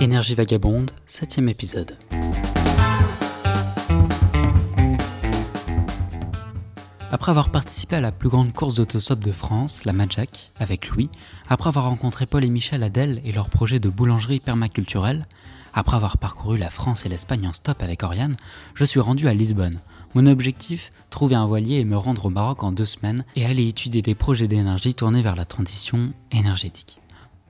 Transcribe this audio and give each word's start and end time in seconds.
Énergie 0.00 0.36
vagabonde, 0.36 0.92
septième 1.06 1.48
épisode. 1.48 1.96
Après 7.10 7.30
avoir 7.30 7.50
participé 7.50 7.96
à 7.96 8.00
la 8.00 8.12
plus 8.12 8.28
grande 8.28 8.52
course 8.52 8.76
d'autostop 8.76 9.18
de 9.18 9.32
France, 9.32 9.84
la 9.84 9.92
Majak, 9.92 10.52
avec 10.60 10.86
Louis, 10.90 11.10
après 11.48 11.66
avoir 11.66 11.86
rencontré 11.86 12.26
Paul 12.26 12.44
et 12.44 12.48
Michel 12.48 12.84
Adèle 12.84 13.20
et 13.24 13.32
leur 13.32 13.50
projet 13.50 13.80
de 13.80 13.88
boulangerie 13.88 14.38
permaculturelle, 14.38 15.26
après 15.74 15.96
avoir 15.96 16.16
parcouru 16.16 16.58
la 16.58 16.70
France 16.70 17.04
et 17.04 17.08
l'Espagne 17.08 17.48
en 17.48 17.52
stop 17.52 17.82
avec 17.82 18.04
Oriane, 18.04 18.36
je 18.74 18.84
suis 18.84 19.00
rendu 19.00 19.26
à 19.26 19.34
Lisbonne. 19.34 19.80
Mon 20.14 20.26
objectif, 20.26 20.92
trouver 21.10 21.34
un 21.34 21.46
voilier 21.46 21.78
et 21.78 21.84
me 21.84 21.98
rendre 21.98 22.26
au 22.26 22.30
Maroc 22.30 22.62
en 22.62 22.70
deux 22.70 22.84
semaines 22.84 23.24
et 23.34 23.44
aller 23.44 23.66
étudier 23.66 24.02
des 24.02 24.14
projets 24.14 24.46
d'énergie 24.46 24.94
tournés 24.94 25.22
vers 25.22 25.34
la 25.34 25.44
transition 25.44 26.12
énergétique. 26.30 27.00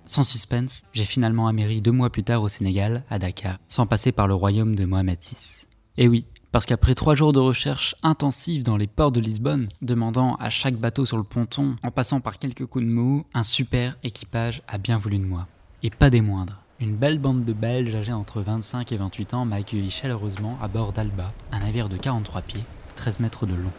Sans 0.09 0.23
suspense, 0.23 0.85
j'ai 0.95 1.05
finalement 1.05 1.49
améri 1.49 1.83
deux 1.83 1.93
mois 1.93 2.09
plus 2.09 2.25
tard 2.25 2.43
au 2.43 2.49
Sénégal, 2.49 3.05
à 3.11 3.19
Dakar, 3.19 3.59
sans 3.69 3.85
passer 3.87 4.11
par 4.11 4.27
le 4.27 4.33
royaume 4.33 4.75
de 4.75 4.87
Mohamed 4.87 5.19
VI. 5.21 5.67
Et 5.99 6.09
oui, 6.09 6.25
parce 6.51 6.65
qu'après 6.65 6.95
trois 6.95 7.15
jours 7.15 7.35
de 7.35 7.39
recherche 7.39 7.95
intensive 8.03 8.65
dans 8.65 8.79
les 8.79 8.87
ports 8.87 9.13
de 9.13 9.21
Lisbonne, 9.21 9.69
demandant 9.83 10.37
à 10.37 10.49
chaque 10.49 10.77
bateau 10.77 11.05
sur 11.05 11.19
le 11.19 11.25
ponton, 11.25 11.77
en 11.83 11.91
passant 11.91 12.21
par 12.21 12.39
quelques 12.39 12.65
coups 12.65 12.87
de 12.87 12.91
mou, 12.91 13.27
un 13.35 13.43
super 13.43 13.99
équipage 14.03 14.63
a 14.67 14.79
bien 14.79 14.97
voulu 14.97 15.19
de 15.19 15.27
moi. 15.27 15.47
Et 15.83 15.91
pas 15.91 16.09
des 16.09 16.23
moindres. 16.23 16.63
Une 16.81 16.97
belle 16.97 17.19
bande 17.19 17.45
de 17.45 17.53
Belges 17.53 17.95
âgés 17.95 18.15
entre 18.15 18.41
25 18.41 18.91
et 18.91 18.97
28 18.97 19.35
ans 19.35 19.45
m'a 19.45 19.57
accueilli 19.57 19.91
chaleureusement 19.91 20.59
à 20.63 20.69
bord 20.69 20.95
d'Alba, 20.95 21.35
un 21.53 21.61
navire 21.61 21.91
de 21.91 21.99
43 21.99 22.41
pieds, 22.41 22.65
13 22.97 23.21
mètres 23.21 23.45
de 23.45 23.55
long. 23.55 23.73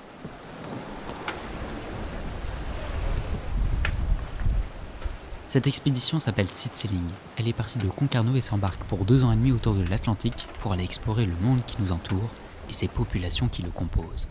Cette 5.50 5.66
expédition 5.66 6.20
s'appelle 6.20 6.48
Sailing. 6.48 7.08
Elle 7.36 7.48
est 7.48 7.54
partie 7.54 7.80
de 7.80 7.88
Concarneau 7.88 8.36
et 8.36 8.40
s'embarque 8.40 8.84
pour 8.84 9.04
deux 9.04 9.24
ans 9.24 9.32
et 9.32 9.36
demi 9.36 9.52
autour 9.52 9.74
de 9.74 9.82
l'Atlantique 9.82 10.46
pour 10.60 10.74
aller 10.74 10.84
explorer 10.84 11.26
le 11.26 11.34
monde 11.42 11.66
qui 11.66 11.82
nous 11.82 11.92
entoure 11.92 12.30
et 12.70 12.74
ses 12.74 12.88
populations 12.88 13.48
qui 13.48 13.64
le 13.64 13.72
composent. 13.72 14.28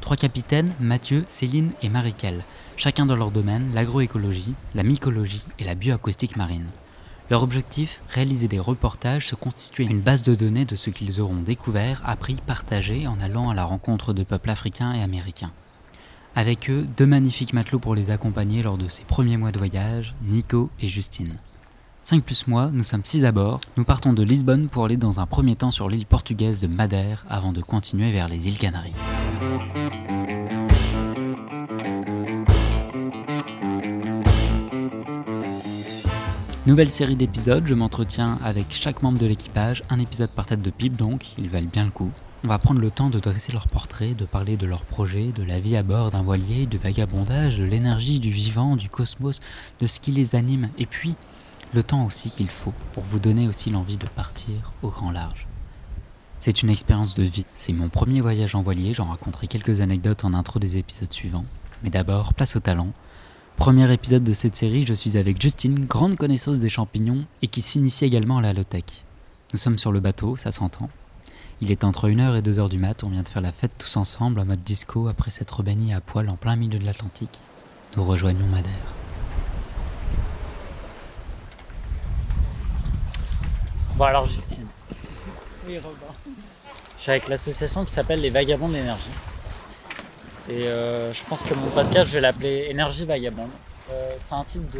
Trois 0.00 0.16
capitaines, 0.16 0.74
Mathieu, 0.80 1.24
Céline 1.28 1.70
et 1.80 1.88
Marikel, 1.88 2.42
chacun 2.76 3.06
dans 3.06 3.14
leur 3.14 3.30
domaine, 3.30 3.70
l'agroécologie, 3.72 4.54
la 4.74 4.82
mycologie 4.82 5.46
et 5.60 5.64
la 5.64 5.76
bioacoustique 5.76 6.34
marine. 6.34 6.66
Leur 7.30 7.44
objectif, 7.44 8.02
réaliser 8.08 8.48
des 8.48 8.58
reportages, 8.58 9.28
se 9.28 9.36
constituer 9.36 9.84
une 9.84 10.00
base 10.00 10.24
de 10.24 10.34
données 10.34 10.64
de 10.64 10.74
ce 10.74 10.90
qu'ils 10.90 11.20
auront 11.20 11.40
découvert, 11.40 12.02
appris, 12.04 12.34
partagé 12.34 13.06
en 13.06 13.20
allant 13.20 13.48
à 13.48 13.54
la 13.54 13.62
rencontre 13.62 14.12
de 14.12 14.24
peuples 14.24 14.50
africains 14.50 14.92
et 14.92 15.04
américains. 15.04 15.52
Avec 16.34 16.70
eux, 16.70 16.86
deux 16.96 17.06
magnifiques 17.06 17.52
matelots 17.52 17.78
pour 17.78 17.94
les 17.94 18.10
accompagner 18.10 18.62
lors 18.62 18.78
de 18.78 18.88
ces 18.88 19.04
premiers 19.04 19.36
mois 19.36 19.52
de 19.52 19.58
voyage, 19.58 20.14
Nico 20.22 20.70
et 20.80 20.86
Justine. 20.86 21.36
5 22.04 22.22
plus 22.24 22.46
moi, 22.46 22.70
nous 22.72 22.84
sommes 22.84 23.04
6 23.04 23.24
à 23.24 23.32
bord. 23.32 23.60
Nous 23.76 23.84
partons 23.84 24.12
de 24.12 24.22
Lisbonne 24.22 24.68
pour 24.68 24.84
aller 24.84 24.96
dans 24.96 25.20
un 25.20 25.26
premier 25.26 25.56
temps 25.56 25.70
sur 25.70 25.88
l'île 25.88 26.06
portugaise 26.06 26.60
de 26.60 26.66
Madère 26.66 27.26
avant 27.28 27.52
de 27.52 27.60
continuer 27.60 28.12
vers 28.12 28.28
les 28.28 28.48
îles 28.48 28.58
Canaries. 28.58 28.94
Nouvelle 36.66 36.90
série 36.90 37.16
d'épisodes, 37.16 37.66
je 37.66 37.74
m'entretiens 37.74 38.38
avec 38.44 38.66
chaque 38.70 39.02
membre 39.02 39.18
de 39.18 39.26
l'équipage, 39.26 39.82
un 39.88 39.98
épisode 39.98 40.30
par 40.30 40.46
tête 40.46 40.60
de 40.60 40.70
pipe 40.70 40.96
donc, 40.96 41.32
ils 41.38 41.48
valent 41.48 41.70
bien 41.72 41.84
le 41.84 41.90
coup. 41.90 42.10
On 42.44 42.48
va 42.48 42.58
prendre 42.58 42.80
le 42.80 42.92
temps 42.92 43.10
de 43.10 43.18
dresser 43.18 43.52
leur 43.52 43.66
portrait, 43.66 44.14
de 44.14 44.24
parler 44.24 44.56
de 44.56 44.64
leurs 44.64 44.84
projets, 44.84 45.32
de 45.32 45.42
la 45.42 45.58
vie 45.58 45.74
à 45.74 45.82
bord 45.82 46.12
d'un 46.12 46.22
voilier, 46.22 46.66
du 46.66 46.78
vagabondage, 46.78 47.58
de 47.58 47.64
l'énergie, 47.64 48.20
du 48.20 48.30
vivant, 48.30 48.76
du 48.76 48.88
cosmos, 48.88 49.40
de 49.80 49.86
ce 49.88 49.98
qui 49.98 50.12
les 50.12 50.36
anime, 50.36 50.70
et 50.78 50.86
puis 50.86 51.16
le 51.74 51.82
temps 51.82 52.06
aussi 52.06 52.30
qu'il 52.30 52.48
faut 52.48 52.72
pour 52.92 53.02
vous 53.02 53.18
donner 53.18 53.48
aussi 53.48 53.70
l'envie 53.70 53.96
de 53.96 54.06
partir 54.06 54.72
au 54.82 54.88
grand 54.88 55.10
large. 55.10 55.48
C'est 56.38 56.62
une 56.62 56.70
expérience 56.70 57.16
de 57.16 57.24
vie, 57.24 57.44
c'est 57.54 57.72
mon 57.72 57.88
premier 57.88 58.20
voyage 58.20 58.54
en 58.54 58.62
voilier, 58.62 58.94
j'en 58.94 59.10
raconterai 59.10 59.48
quelques 59.48 59.80
anecdotes 59.80 60.24
en 60.24 60.32
intro 60.32 60.60
des 60.60 60.78
épisodes 60.78 61.12
suivants. 61.12 61.44
Mais 61.82 61.90
d'abord, 61.90 62.34
place 62.34 62.54
au 62.54 62.60
talent. 62.60 62.92
Premier 63.56 63.92
épisode 63.92 64.22
de 64.22 64.32
cette 64.32 64.54
série, 64.54 64.86
je 64.86 64.94
suis 64.94 65.18
avec 65.18 65.42
Justine, 65.42 65.86
grande 65.86 66.16
connaisseuse 66.16 66.60
des 66.60 66.68
champignons 66.68 67.24
et 67.42 67.48
qui 67.48 67.62
s'initie 67.62 68.04
également 68.04 68.38
à 68.38 68.42
la 68.42 68.52
low-tech. 68.52 68.84
Nous 69.52 69.58
sommes 69.58 69.78
sur 69.78 69.90
le 69.90 69.98
bateau, 69.98 70.36
ça 70.36 70.52
s'entend. 70.52 70.88
Il 71.60 71.72
est 71.72 71.82
entre 71.82 72.08
1h 72.08 72.38
et 72.38 72.42
2h 72.42 72.68
du 72.68 72.78
mat, 72.78 73.02
on 73.02 73.08
vient 73.08 73.24
de 73.24 73.28
faire 73.28 73.42
la 73.42 73.50
fête 73.50 73.72
tous 73.76 73.96
ensemble 73.96 74.38
en 74.38 74.44
mode 74.44 74.62
disco 74.62 75.08
après 75.08 75.30
s'être 75.30 75.64
baigné 75.64 75.92
à 75.92 76.00
poil 76.00 76.28
en 76.28 76.36
plein 76.36 76.54
milieu 76.54 76.78
de 76.78 76.84
l'Atlantique. 76.84 77.40
Nous 77.96 78.04
rejoignons 78.04 78.46
Madère. 78.46 78.70
Bon 83.96 84.04
alors 84.04 84.26
Justine. 84.26 84.68
Oui, 85.66 85.78
Robin. 85.78 86.14
Je 86.96 87.02
suis 87.02 87.10
avec 87.10 87.26
l'association 87.26 87.84
qui 87.84 87.90
s'appelle 87.90 88.20
les 88.20 88.30
Vagabonds 88.30 88.68
de 88.68 88.74
l'énergie. 88.74 89.10
Et 90.48 90.68
euh, 90.68 91.12
je 91.12 91.24
pense 91.24 91.42
que 91.42 91.54
mon 91.54 91.70
podcast, 91.70 92.06
je 92.06 92.14
vais 92.14 92.20
l'appeler 92.20 92.68
Énergie 92.70 93.04
Vagabonde. 93.04 93.50
Euh, 93.90 94.10
c'est 94.16 94.34
un 94.34 94.44
titre 94.44 94.78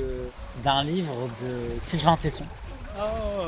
d'un 0.62 0.84
livre 0.84 1.28
de 1.42 1.78
Sylvain 1.78 2.16
Tesson. 2.16 2.44
Oh, 2.96 3.46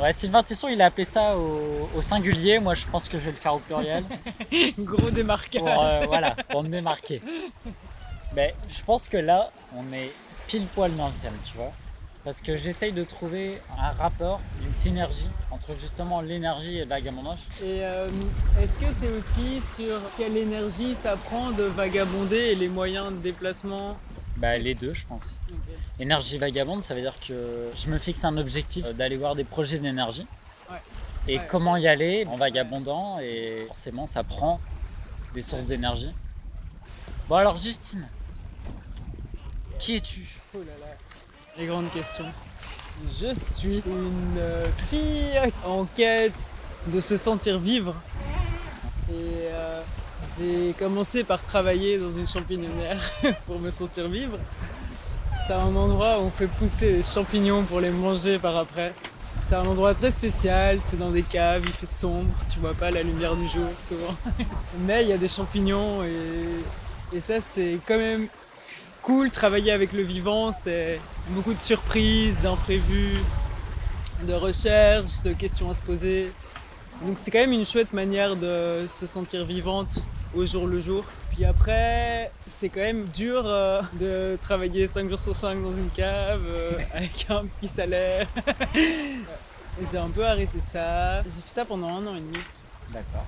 Ouais, 0.00 0.12
Sylvain 0.12 0.42
Tesson, 0.42 0.68
il 0.68 0.80
a 0.82 0.86
appelé 0.86 1.04
ça 1.04 1.36
au, 1.36 1.88
au 1.96 2.02
singulier. 2.02 2.58
Moi, 2.58 2.74
je 2.74 2.86
pense 2.86 3.08
que 3.08 3.18
je 3.18 3.24
vais 3.24 3.30
le 3.30 3.36
faire 3.36 3.54
au 3.54 3.58
pluriel. 3.58 4.04
gros 4.78 5.10
démarquage. 5.10 5.62
pour, 5.62 5.82
euh, 5.82 6.06
voilà, 6.06 6.36
pour 6.50 6.62
me 6.62 6.68
démarquer. 6.68 7.22
Mais 8.34 8.54
je 8.68 8.82
pense 8.82 9.08
que 9.08 9.16
là, 9.16 9.50
on 9.74 9.92
est 9.92 10.12
pile 10.46 10.66
poil 10.66 10.94
dans 10.96 11.06
le 11.06 11.12
thème, 11.14 11.36
tu 11.44 11.56
vois. 11.56 11.72
Parce 12.22 12.42
que 12.42 12.54
j'essaye 12.54 12.92
de 12.92 13.02
trouver 13.02 13.58
un 13.78 13.92
rapport, 13.92 14.40
une 14.62 14.72
synergie 14.72 15.26
entre 15.50 15.74
justement 15.80 16.20
l'énergie 16.20 16.76
et 16.76 16.80
le 16.80 16.86
vagabondage. 16.86 17.38
Et 17.62 17.78
euh, 17.80 18.06
est-ce 18.60 18.78
que 18.78 18.92
c'est 19.00 19.08
aussi 19.08 19.62
sur 19.74 19.98
quelle 20.18 20.36
énergie 20.36 20.94
ça 21.02 21.16
prend 21.16 21.50
de 21.50 21.62
vagabonder 21.62 22.36
et 22.36 22.54
les 22.54 22.68
moyens 22.68 23.10
de 23.10 23.16
déplacement 23.16 23.96
Bah, 24.36 24.56
les 24.58 24.74
deux, 24.74 24.94
je 24.94 25.04
pense. 25.06 25.38
Énergie 25.98 26.38
vagabonde, 26.38 26.82
ça 26.82 26.94
veut 26.94 27.02
dire 27.02 27.18
que 27.26 27.68
je 27.76 27.88
me 27.88 27.98
fixe 27.98 28.24
un 28.24 28.36
objectif 28.38 28.86
euh, 28.86 28.92
d'aller 28.92 29.16
voir 29.16 29.34
des 29.34 29.44
projets 29.44 29.78
d'énergie. 29.78 30.26
Ouais. 30.70 30.76
Et 31.28 31.38
Ouais. 31.38 31.46
comment 31.48 31.76
y 31.76 31.86
aller 31.86 32.24
en 32.26 32.36
vagabondant, 32.36 33.18
et 33.20 33.64
forcément, 33.68 34.06
ça 34.06 34.24
prend 34.24 34.60
des 35.34 35.42
sources 35.42 35.66
d'énergie. 35.66 36.12
Bon, 37.28 37.36
alors, 37.36 37.56
Justine, 37.58 38.08
qui 39.78 39.96
es-tu? 39.96 40.26
Oh 40.54 40.58
là 40.58 40.72
là, 40.80 40.94
les 41.58 41.66
grandes 41.66 41.90
questions. 41.92 42.26
Je 43.20 43.34
suis 43.34 43.82
une 43.86 44.36
euh, 44.38 44.68
fille 44.88 45.40
en 45.64 45.84
quête 45.84 46.32
de 46.86 47.00
se 47.00 47.16
sentir 47.16 47.58
vivre. 47.58 47.94
Et 49.10 49.12
euh, 49.50 49.82
j'ai 50.40 50.72
commencé 50.78 51.24
par 51.24 51.42
travailler 51.42 51.98
dans 51.98 52.12
une 52.12 52.26
champignonnière 52.26 52.98
pour 53.46 53.58
me 53.58 53.70
sentir 53.70 54.08
vivre. 54.08 54.38
C'est 55.46 55.52
un 55.52 55.74
endroit 55.74 56.18
où 56.18 56.22
on 56.22 56.30
fait 56.30 56.46
pousser 56.46 56.92
les 56.92 57.02
champignons 57.02 57.62
pour 57.64 57.80
les 57.80 57.90
manger 57.90 58.38
par 58.38 58.56
après. 58.56 58.94
C'est 59.48 59.56
un 59.56 59.66
endroit 59.66 59.94
très 59.94 60.10
spécial, 60.10 60.78
c'est 60.82 60.98
dans 60.98 61.10
des 61.10 61.22
caves, 61.22 61.62
il 61.66 61.72
fait 61.72 61.86
sombre, 61.86 62.30
tu 62.50 62.60
vois 62.60 62.74
pas 62.74 62.90
la 62.90 63.02
lumière 63.02 63.34
du 63.36 63.48
jour 63.48 63.68
souvent. 63.78 64.14
Mais 64.86 65.02
il 65.02 65.08
y 65.08 65.12
a 65.12 65.18
des 65.18 65.28
champignons 65.28 66.02
et, 66.04 67.16
et 67.16 67.20
ça 67.20 67.40
c'est 67.40 67.78
quand 67.86 67.98
même 67.98 68.28
cool. 69.02 69.30
Travailler 69.30 69.72
avec 69.72 69.92
le 69.92 70.02
vivant, 70.02 70.52
c'est 70.52 71.00
beaucoup 71.30 71.52
de 71.52 71.60
surprises, 71.60 72.40
d'imprévus, 72.42 73.18
de 74.22 74.32
recherches, 74.32 75.22
de 75.22 75.32
questions 75.32 75.68
à 75.68 75.74
se 75.74 75.82
poser. 75.82 76.32
Donc 77.02 77.18
c'est 77.18 77.30
quand 77.30 77.40
même 77.40 77.52
une 77.52 77.66
chouette 77.66 77.92
manière 77.92 78.36
de 78.36 78.86
se 78.86 79.06
sentir 79.06 79.44
vivante 79.44 80.04
au 80.34 80.44
jour 80.46 80.66
le 80.66 80.80
jour. 80.80 81.04
Puis 81.30 81.44
après, 81.44 82.30
c'est 82.48 82.68
quand 82.68 82.80
même 82.80 83.04
dur 83.06 83.42
euh, 83.46 83.82
de 83.94 84.36
travailler 84.40 84.86
5 84.86 85.08
jours 85.08 85.20
sur 85.20 85.34
5 85.34 85.62
dans 85.62 85.72
une 85.72 85.88
cave 85.90 86.42
euh, 86.46 86.78
avec 86.94 87.26
un 87.28 87.46
petit 87.46 87.68
salaire. 87.68 88.28
J'ai 89.90 89.98
un 89.98 90.10
peu 90.10 90.24
arrêté 90.26 90.58
ça. 90.60 91.22
J'ai 91.22 91.30
fait 91.30 91.50
ça 91.50 91.64
pendant 91.64 91.88
un 91.88 92.06
an 92.06 92.14
et 92.14 92.20
demi. 92.20 92.38
D'accord. 92.92 93.24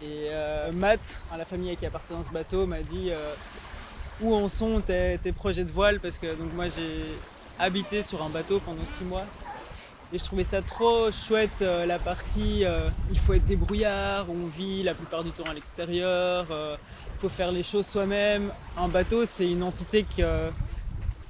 Et 0.00 0.28
euh, 0.30 0.72
Matt, 0.72 1.22
la 1.36 1.44
famille 1.44 1.70
à 1.70 1.76
qui 1.76 1.86
appartient 1.86 2.14
ce 2.26 2.32
bateau, 2.32 2.66
m'a 2.66 2.82
dit 2.82 3.10
où 4.20 4.34
en 4.34 4.48
sont 4.48 4.80
tes, 4.80 5.18
tes 5.22 5.32
projets 5.32 5.64
de 5.64 5.70
voile? 5.70 6.00
Parce 6.00 6.18
que 6.18 6.34
donc 6.34 6.52
moi 6.54 6.66
j'ai 6.68 7.04
habité 7.58 8.02
sur 8.02 8.22
un 8.22 8.28
bateau 8.28 8.60
pendant 8.60 8.84
six 8.84 9.04
mois 9.04 9.24
et 10.12 10.18
je 10.18 10.24
trouvais 10.24 10.44
ça 10.44 10.60
trop 10.62 11.10
chouette 11.10 11.50
euh, 11.62 11.86
la 11.86 11.98
partie 11.98 12.64
euh, 12.64 12.88
il 13.10 13.18
faut 13.18 13.32
être 13.34 13.44
débrouillard, 13.46 14.26
on 14.28 14.46
vit 14.46 14.82
la 14.82 14.94
plupart 14.94 15.24
du 15.24 15.30
temps 15.30 15.48
à 15.48 15.54
l'extérieur, 15.54 16.46
euh, 16.50 16.76
il 17.14 17.18
faut 17.20 17.28
faire 17.28 17.50
les 17.52 17.62
choses 17.62 17.86
soi-même. 17.86 18.52
Un 18.76 18.88
bateau 18.88 19.24
c'est 19.26 19.50
une 19.50 19.62
entité 19.62 20.04
que 20.16 20.50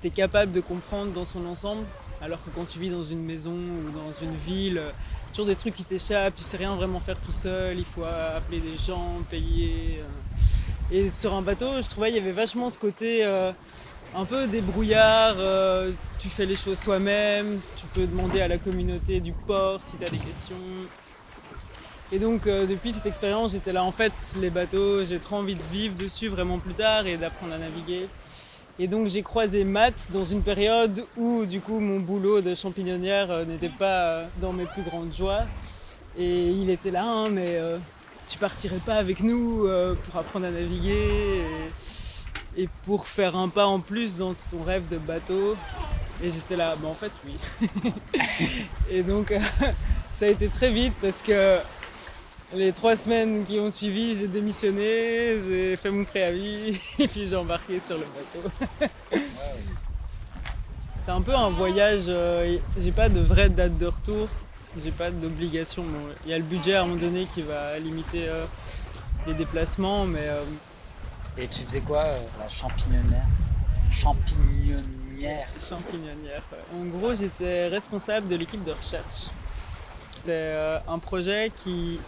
tu 0.00 0.08
es 0.08 0.10
capable 0.10 0.52
de 0.52 0.60
comprendre 0.60 1.12
dans 1.12 1.24
son 1.24 1.46
ensemble 1.46 1.84
alors 2.20 2.42
que 2.44 2.50
quand 2.54 2.64
tu 2.64 2.78
vis 2.78 2.90
dans 2.90 3.02
une 3.02 3.22
maison 3.24 3.52
ou 3.54 3.90
dans 3.90 4.12
une 4.22 4.34
ville 4.34 4.78
euh, 4.78 4.90
toujours 5.30 5.46
des 5.46 5.56
trucs 5.56 5.74
qui 5.74 5.84
t'échappent, 5.84 6.36
tu 6.36 6.44
sais 6.44 6.56
rien 6.56 6.76
vraiment 6.76 7.00
faire 7.00 7.20
tout 7.20 7.32
seul, 7.32 7.78
il 7.78 7.84
faut 7.84 8.04
appeler 8.04 8.60
des 8.60 8.76
gens, 8.76 9.18
payer. 9.30 10.00
euh. 10.00 10.94
Et 10.94 11.08
sur 11.10 11.32
un 11.32 11.40
bateau, 11.40 11.80
je 11.80 11.88
trouvais 11.88 12.10
il 12.10 12.16
y 12.16 12.18
avait 12.18 12.32
vachement 12.32 12.68
ce 12.68 12.78
côté 12.78 13.24
euh, 13.24 13.50
un 14.14 14.24
peu 14.24 14.46
débrouillard, 14.46 15.36
tu 16.18 16.28
fais 16.28 16.46
les 16.46 16.56
choses 16.56 16.80
toi-même, 16.80 17.60
tu 17.76 17.86
peux 17.86 18.06
demander 18.06 18.40
à 18.40 18.48
la 18.48 18.58
communauté 18.58 19.20
du 19.20 19.32
port 19.32 19.82
si 19.82 19.96
tu 19.96 20.04
as 20.04 20.10
des 20.10 20.18
questions. 20.18 20.56
Et 22.12 22.18
donc 22.18 22.44
depuis 22.44 22.92
cette 22.92 23.06
expérience, 23.06 23.52
j'étais 23.52 23.72
là 23.72 23.82
en 23.84 23.92
fait, 23.92 24.12
les 24.40 24.50
bateaux, 24.50 25.04
j'ai 25.04 25.18
trop 25.18 25.36
envie 25.36 25.56
de 25.56 25.62
vivre 25.72 25.94
dessus 25.94 26.28
vraiment 26.28 26.58
plus 26.58 26.74
tard 26.74 27.06
et 27.06 27.16
d'apprendre 27.16 27.54
à 27.54 27.58
naviguer. 27.58 28.06
Et 28.78 28.88
donc 28.88 29.08
j'ai 29.08 29.22
croisé 29.22 29.64
Matt 29.64 30.08
dans 30.12 30.24
une 30.24 30.42
période 30.42 31.04
où 31.16 31.44
du 31.44 31.60
coup 31.60 31.78
mon 31.78 32.00
boulot 32.00 32.40
de 32.40 32.54
champignonnière 32.54 33.30
euh, 33.30 33.44
n'était 33.44 33.68
pas 33.68 34.06
euh, 34.06 34.24
dans 34.40 34.52
mes 34.52 34.64
plus 34.64 34.82
grandes 34.82 35.14
joies. 35.14 35.42
Et 36.18 36.48
il 36.48 36.70
était 36.70 36.90
là, 36.90 37.04
hein, 37.04 37.28
mais 37.28 37.56
euh, 37.56 37.76
tu 38.28 38.38
partirais 38.38 38.80
pas 38.84 38.94
avec 38.94 39.20
nous 39.20 39.68
pour 40.04 40.16
apprendre 40.20 40.46
à 40.46 40.50
naviguer 40.50 41.42
pour 42.84 43.06
faire 43.06 43.36
un 43.36 43.48
pas 43.48 43.66
en 43.66 43.80
plus 43.80 44.16
dans 44.16 44.34
ton 44.34 44.62
rêve 44.64 44.88
de 44.88 44.98
bateau. 44.98 45.56
Et 46.22 46.30
j'étais 46.30 46.56
là, 46.56 46.76
bah 46.80 46.88
en 46.88 46.94
fait 46.94 47.10
oui. 47.26 47.36
et 48.90 49.02
donc 49.02 49.32
ça 50.14 50.26
a 50.26 50.28
été 50.28 50.48
très 50.48 50.70
vite 50.70 50.94
parce 51.00 51.22
que 51.22 51.58
les 52.54 52.72
trois 52.72 52.96
semaines 52.96 53.44
qui 53.44 53.58
ont 53.58 53.70
suivi, 53.70 54.16
j'ai 54.16 54.28
démissionné, 54.28 55.40
j'ai 55.40 55.76
fait 55.76 55.90
mon 55.90 56.04
préavis 56.04 56.78
et 56.98 57.08
puis 57.08 57.26
j'ai 57.26 57.36
embarqué 57.36 57.80
sur 57.80 57.96
le 57.98 58.04
bateau. 58.04 59.20
C'est 61.04 61.10
un 61.10 61.22
peu 61.22 61.34
un 61.34 61.50
voyage, 61.50 62.04
euh, 62.08 62.58
j'ai 62.78 62.92
pas 62.92 63.08
de 63.08 63.18
vraie 63.20 63.48
date 63.48 63.76
de 63.76 63.86
retour, 63.86 64.28
j'ai 64.82 64.92
pas 64.92 65.10
d'obligation. 65.10 65.84
Il 66.24 66.30
y 66.30 66.34
a 66.34 66.38
le 66.38 66.44
budget 66.44 66.74
à 66.74 66.82
un 66.82 66.86
moment 66.86 67.00
donné 67.00 67.26
qui 67.34 67.42
va 67.42 67.76
limiter 67.80 68.28
euh, 68.28 68.44
les 69.26 69.34
déplacements, 69.34 70.06
mais. 70.06 70.28
Euh, 71.38 71.42
et 71.42 71.48
tu 71.48 71.62
faisais 71.62 71.80
quoi, 71.80 72.04
la 72.38 72.48
champignonnière? 72.48 73.26
Champignonnière 73.90 75.46
Champignonnière. 75.68 76.42
En 76.74 76.84
gros, 76.86 77.14
j'étais 77.14 77.68
responsable 77.68 78.28
de 78.28 78.36
l'équipe 78.36 78.62
de 78.62 78.72
recherche. 78.72 79.30
C'était 80.16 80.80
un 80.88 80.98
projet 80.98 81.52
qui 81.54 82.00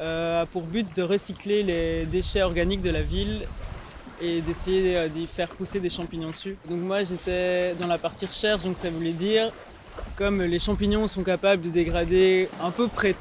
euh, 0.00 0.42
a 0.42 0.46
pour 0.46 0.62
but 0.62 0.96
de 0.96 1.02
recycler 1.02 1.62
les 1.62 2.06
déchets 2.06 2.42
organiques 2.42 2.82
de 2.82 2.90
la 2.90 3.02
ville 3.02 3.46
et 4.20 4.40
d'essayer 4.40 4.96
euh, 4.96 5.08
d'y 5.08 5.26
faire 5.26 5.48
pousser 5.48 5.80
des 5.80 5.90
champignons 5.90 6.30
dessus. 6.30 6.56
Donc 6.68 6.80
moi 6.80 7.04
j'étais 7.04 7.74
dans 7.74 7.86
la 7.86 7.98
partie 7.98 8.26
recherche, 8.26 8.64
donc 8.64 8.76
ça 8.76 8.90
voulait 8.90 9.12
dire 9.12 9.52
comme 10.16 10.42
les 10.42 10.58
champignons 10.58 11.06
sont 11.08 11.22
capables 11.22 11.62
de 11.62 11.70
dégrader 11.70 12.48
à 12.62 12.70
peu 12.70 12.88
près 12.88 13.14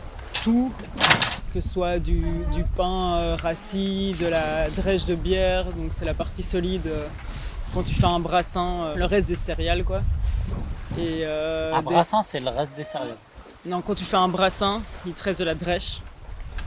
tout, 0.44 0.72
que 1.54 1.62
ce 1.62 1.69
soit 1.69 2.00
du, 2.00 2.24
pain 2.75 3.16
euh, 3.16 3.36
rassis, 3.36 4.16
de 4.19 4.28
la 4.28 4.69
drèche 4.69 5.06
de 5.06 5.16
bière, 5.16 5.66
donc 5.66 5.88
c'est 5.92 6.06
la 6.06 6.13
partie 6.13 6.44
solide 6.44 6.90
quand 7.74 7.84
tu 7.84 7.94
fais 7.94 8.06
un 8.06 8.19
brassin, 8.19 8.96
le 8.96 9.06
reste 9.06 9.28
des 9.28 9.36
céréales 9.36 9.84
quoi. 9.84 10.01
Et, 10.98 11.25
un 11.25 11.81
brassin 11.81 12.22
c'est 12.24 12.40
le 12.40 12.50
reste 12.50 12.75
des 12.75 12.84
céréales 12.84 13.18
Non, 13.66 13.81
quand 13.81 13.96
tu 13.96 14.06
fais 14.06 14.18
un 14.18 14.28
brassin, 14.28 14.81
il 15.06 15.13
te 15.13 15.24
reste 15.24 15.40
de 15.40 15.46
la 15.46 15.56
drèche 15.56 16.01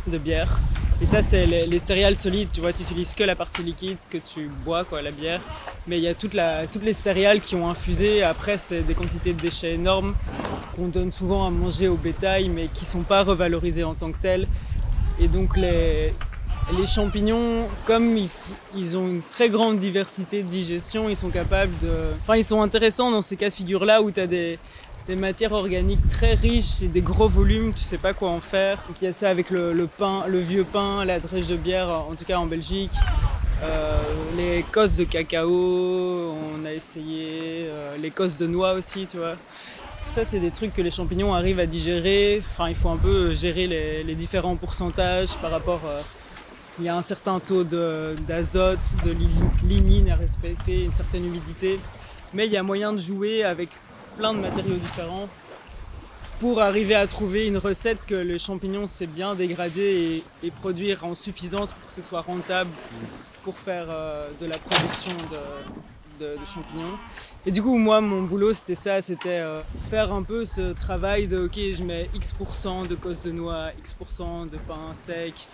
de 0.07 0.19
bière. 0.19 0.59
Et 1.03 1.07
ça, 1.07 1.21
c'est 1.21 1.47
les, 1.47 1.79
céréales 1.81 2.15
solides, 2.15 2.51
tu 2.53 2.61
vois, 2.61 2.73
tu 2.73 2.83
utilises 2.83 3.15
que 3.17 3.25
la 3.25 3.35
partie 3.35 3.65
liquide 3.65 3.99
que 4.09 4.19
tu 4.19 4.49
bois, 4.65 4.85
quoi, 4.85 5.03
la 5.03 5.11
bière. 5.11 5.41
Mais 5.89 5.99
il 5.99 6.05
y 6.05 6.07
a 6.07 6.15
toute 6.15 6.33
la, 6.33 6.69
toutes 6.69 6.85
les 6.85 6.93
céréales 6.93 7.41
qui 7.41 7.57
ont 7.57 7.69
infusé. 7.69 8.23
Après, 8.23 8.57
c'est 8.57 8.83
des 8.83 8.95
quantités 8.95 9.33
de 9.33 9.41
déchets 9.41 9.75
énormes 9.75 10.15
qu'on 10.77 10.87
donne 10.87 11.11
souvent 11.11 11.45
à 11.45 11.51
manger 11.51 11.89
au 11.89 11.97
bétail, 11.97 12.49
mais 12.49 12.69
qui 12.69 12.85
sont 12.85 13.03
pas 13.03 13.25
revalorisées 13.25 13.83
en 13.83 13.95
tant 13.95 14.13
que 14.13 14.19
telles. 14.19 14.47
Et 15.19 15.29
donc, 15.29 15.57
les, 15.57 16.15
les 16.79 16.87
champignons, 16.87 17.69
comme 17.87 18.17
ils, 18.17 18.31
ils, 18.77 18.97
ont 18.97 19.07
une 19.07 19.23
très 19.23 19.49
grande 19.49 19.79
diversité 19.79 20.43
de 20.43 20.49
digestion, 20.49 21.09
ils 21.09 21.17
sont 21.17 21.31
capables 21.31 21.77
de. 21.79 21.91
Enfin, 22.23 22.37
ils 22.37 22.45
sont 22.45 22.63
intéressants 22.63 23.11
dans 23.11 23.23
ces 23.23 23.37
cas 23.37 23.49
de 23.49 23.55
figure-là 23.55 24.03
où 24.03 24.11
tu 24.11 24.21
as 24.21 24.27
des, 24.27 24.59
des 25.07 25.17
matières 25.17 25.53
organiques 25.53 26.07
très 26.09 26.35
riches 26.35 26.83
et 26.83 26.89
des 26.89 27.03
gros 27.03 27.29
volumes, 27.29 27.73
tu 27.75 27.83
sais 27.83 27.99
pas 27.99 28.13
quoi 28.13 28.31
en 28.31 28.41
faire. 28.41 28.79
Donc 28.89 28.97
il 29.01 29.07
y 29.07 29.09
a 29.09 29.13
ça 29.13 29.29
avec 29.29 29.51
le, 29.51 29.87
pain, 29.87 30.25
le 30.29 30.39
vieux 30.39 30.65
pain, 30.65 31.05
la 31.05 31.19
drèche 31.19 31.49
de 31.49 31.57
bière, 31.57 31.89
en 31.89 32.15
tout 32.15 32.25
cas 32.25 32.39
en 32.39 32.47
Belgique. 32.47 32.93
Euh, 33.63 34.01
les 34.37 34.65
cosses 34.65 34.97
de 34.97 35.05
cacao, 35.05 36.35
on 36.57 36.65
a 36.65 36.73
essayé, 36.73 37.67
euh, 37.69 37.97
les 38.01 38.11
cosses 38.11 38.37
de 38.37 38.47
noix 38.47 38.73
aussi, 38.73 39.07
tu 39.07 39.19
vois. 39.19 39.37
Tout 40.05 40.11
ça, 40.11 40.25
c'est 40.25 40.41
des 40.41 40.51
trucs 40.51 40.75
que 40.75 40.83
les 40.83 40.91
champignons 40.91 41.33
arrivent 41.33 41.61
à 41.61 41.67
digérer. 41.67 42.43
Enfin, 42.45 42.69
il 42.69 42.75
faut 42.75 42.91
un 42.91 42.97
peu 42.97 43.35
gérer 43.35 43.67
les, 43.67 44.15
différents 44.15 44.57
pourcentages 44.57 45.37
par 45.37 45.51
rapport. 45.51 45.81
Euh, 45.87 46.01
il 46.79 46.87
y 46.87 46.89
a 46.89 46.97
un 46.97 47.03
certain 47.03 47.39
taux 47.39 47.65
d'azote, 47.65 48.79
de, 49.05 49.13
de 49.13 49.19
lignine 49.65 50.11
à 50.11 50.17
respecter, 50.17 50.85
une 50.85 50.93
certaine 50.93 51.25
humidité. 51.27 51.79
Mais 52.35 52.47
il 52.47 52.53
y 52.53 52.57
a 52.57 52.63
moyen 52.63 52.93
de 52.93 52.99
jouer 52.99 53.45
avec 53.45 53.69
plein 54.17 54.33
de 54.33 54.39
matériaux 54.39 54.77
différents 54.77 55.29
pour 56.41 56.61
arriver 56.61 56.97
à 56.97 57.07
trouver 57.07 57.47
une 57.47 57.57
recette 57.57 58.05
que 58.05 58.17
le 58.17 58.37
champignon 58.37 58.89
sait 58.89 59.07
bien 59.07 59.35
dégrader 59.35 60.25
et, 60.43 60.51
produire 60.51 61.05
en 61.05 61.15
suffisance 61.15 61.73
pour 61.73 61.87
que 61.87 61.93
ce 61.93 62.03
soit 62.03 62.23
rentable 62.23 62.71
pour 63.45 63.57
faire 63.57 63.87
euh, 63.89 64.29
de 64.41 64.47
la 64.47 64.59
production 64.59 65.13
de, 65.31 65.39
champignons. 66.47 66.97
Et 67.47 67.51
du 67.51 67.63
coup, 67.63 67.77
moi, 67.79 68.01
mon 68.01 68.23
boulot, 68.23 68.53
c'était 68.53 68.75
ça, 68.75 69.03
c'était 69.03 69.41
euh, 69.41 69.63
faire 69.91 70.13
un 70.13 70.23
peu 70.23 70.45
ce 70.45 70.73
travail 70.73 71.27
de, 71.27 71.45
ok, 71.45 71.55
je 71.55 71.83
mets 71.83 72.09
X% 72.15 72.87
de 72.89 72.95
cosses 72.95 73.25
de 73.25 73.33
noix, 73.33 73.71
X% 73.79 74.47
de 74.51 74.57
pain 74.59 74.95
sec, 74.95 75.49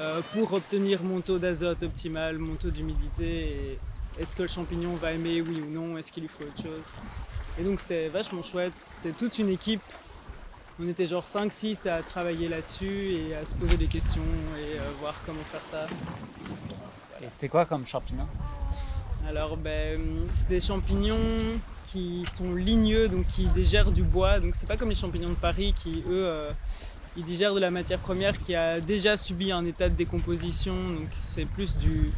euh, 0.00 0.20
pour 0.32 0.52
obtenir 0.52 1.02
mon 1.02 1.20
taux 1.20 1.38
d'azote 1.38 1.82
optimal, 1.82 2.38
mon 2.38 2.54
taux 2.54 2.70
d'humidité, 2.70 3.78
est-ce 4.18 4.36
que 4.36 4.42
le 4.42 4.48
champignon 4.48 4.94
va 4.94 5.12
aimer, 5.12 5.40
oui 5.40 5.62
ou 5.62 5.70
non, 5.70 5.96
est-ce 5.96 6.12
qu'il 6.12 6.22
lui 6.22 6.28
faut 6.28 6.44
autre 6.44 6.62
chose. 6.62 6.84
Et 7.58 7.64
donc 7.64 7.80
c'était 7.80 8.08
vachement 8.08 8.42
chouette, 8.42 8.72
c'était 8.76 9.16
toute 9.16 9.38
une 9.38 9.48
équipe. 9.48 9.82
On 10.82 10.88
était 10.88 11.06
genre 11.06 11.26
5-6 11.26 11.88
à 11.88 12.02
travailler 12.02 12.48
là-dessus 12.48 13.12
et 13.12 13.34
à 13.34 13.44
se 13.44 13.54
poser 13.54 13.76
des 13.76 13.86
questions 13.86 14.22
et 14.58 14.78
euh, 14.78 14.90
voir 15.00 15.14
comment 15.26 15.42
faire 15.42 15.60
ça. 15.70 15.86
Et 17.22 17.28
c'était 17.28 17.48
quoi 17.48 17.66
comme 17.66 17.86
champignons 17.86 18.28
Alors 19.28 19.56
ben, 19.56 20.00
c'est 20.28 20.48
des 20.48 20.60
champignons 20.60 21.16
qui 21.86 22.24
sont 22.32 22.54
ligneux, 22.54 23.08
donc 23.08 23.26
qui 23.28 23.46
digèrent 23.48 23.92
du 23.92 24.02
bois. 24.02 24.40
Donc 24.40 24.54
c'est 24.54 24.66
pas 24.66 24.76
comme 24.76 24.88
les 24.88 24.94
champignons 24.94 25.30
de 25.30 25.34
Paris 25.34 25.74
qui 25.76 26.02
eux 26.08 26.26
euh, 26.26 26.50
ils 27.16 27.24
digèrent 27.24 27.54
de 27.54 27.60
la 27.60 27.70
matière 27.70 27.98
première 27.98 28.38
qui 28.40 28.54
a 28.54 28.80
déjà 28.80 29.16
subi 29.16 29.52
un 29.52 29.64
état 29.64 29.88
de 29.88 29.94
décomposition. 29.94 30.74
Donc 30.74 31.08
c'est 31.22 31.44
plus 31.44 31.76
du, 31.76 32.12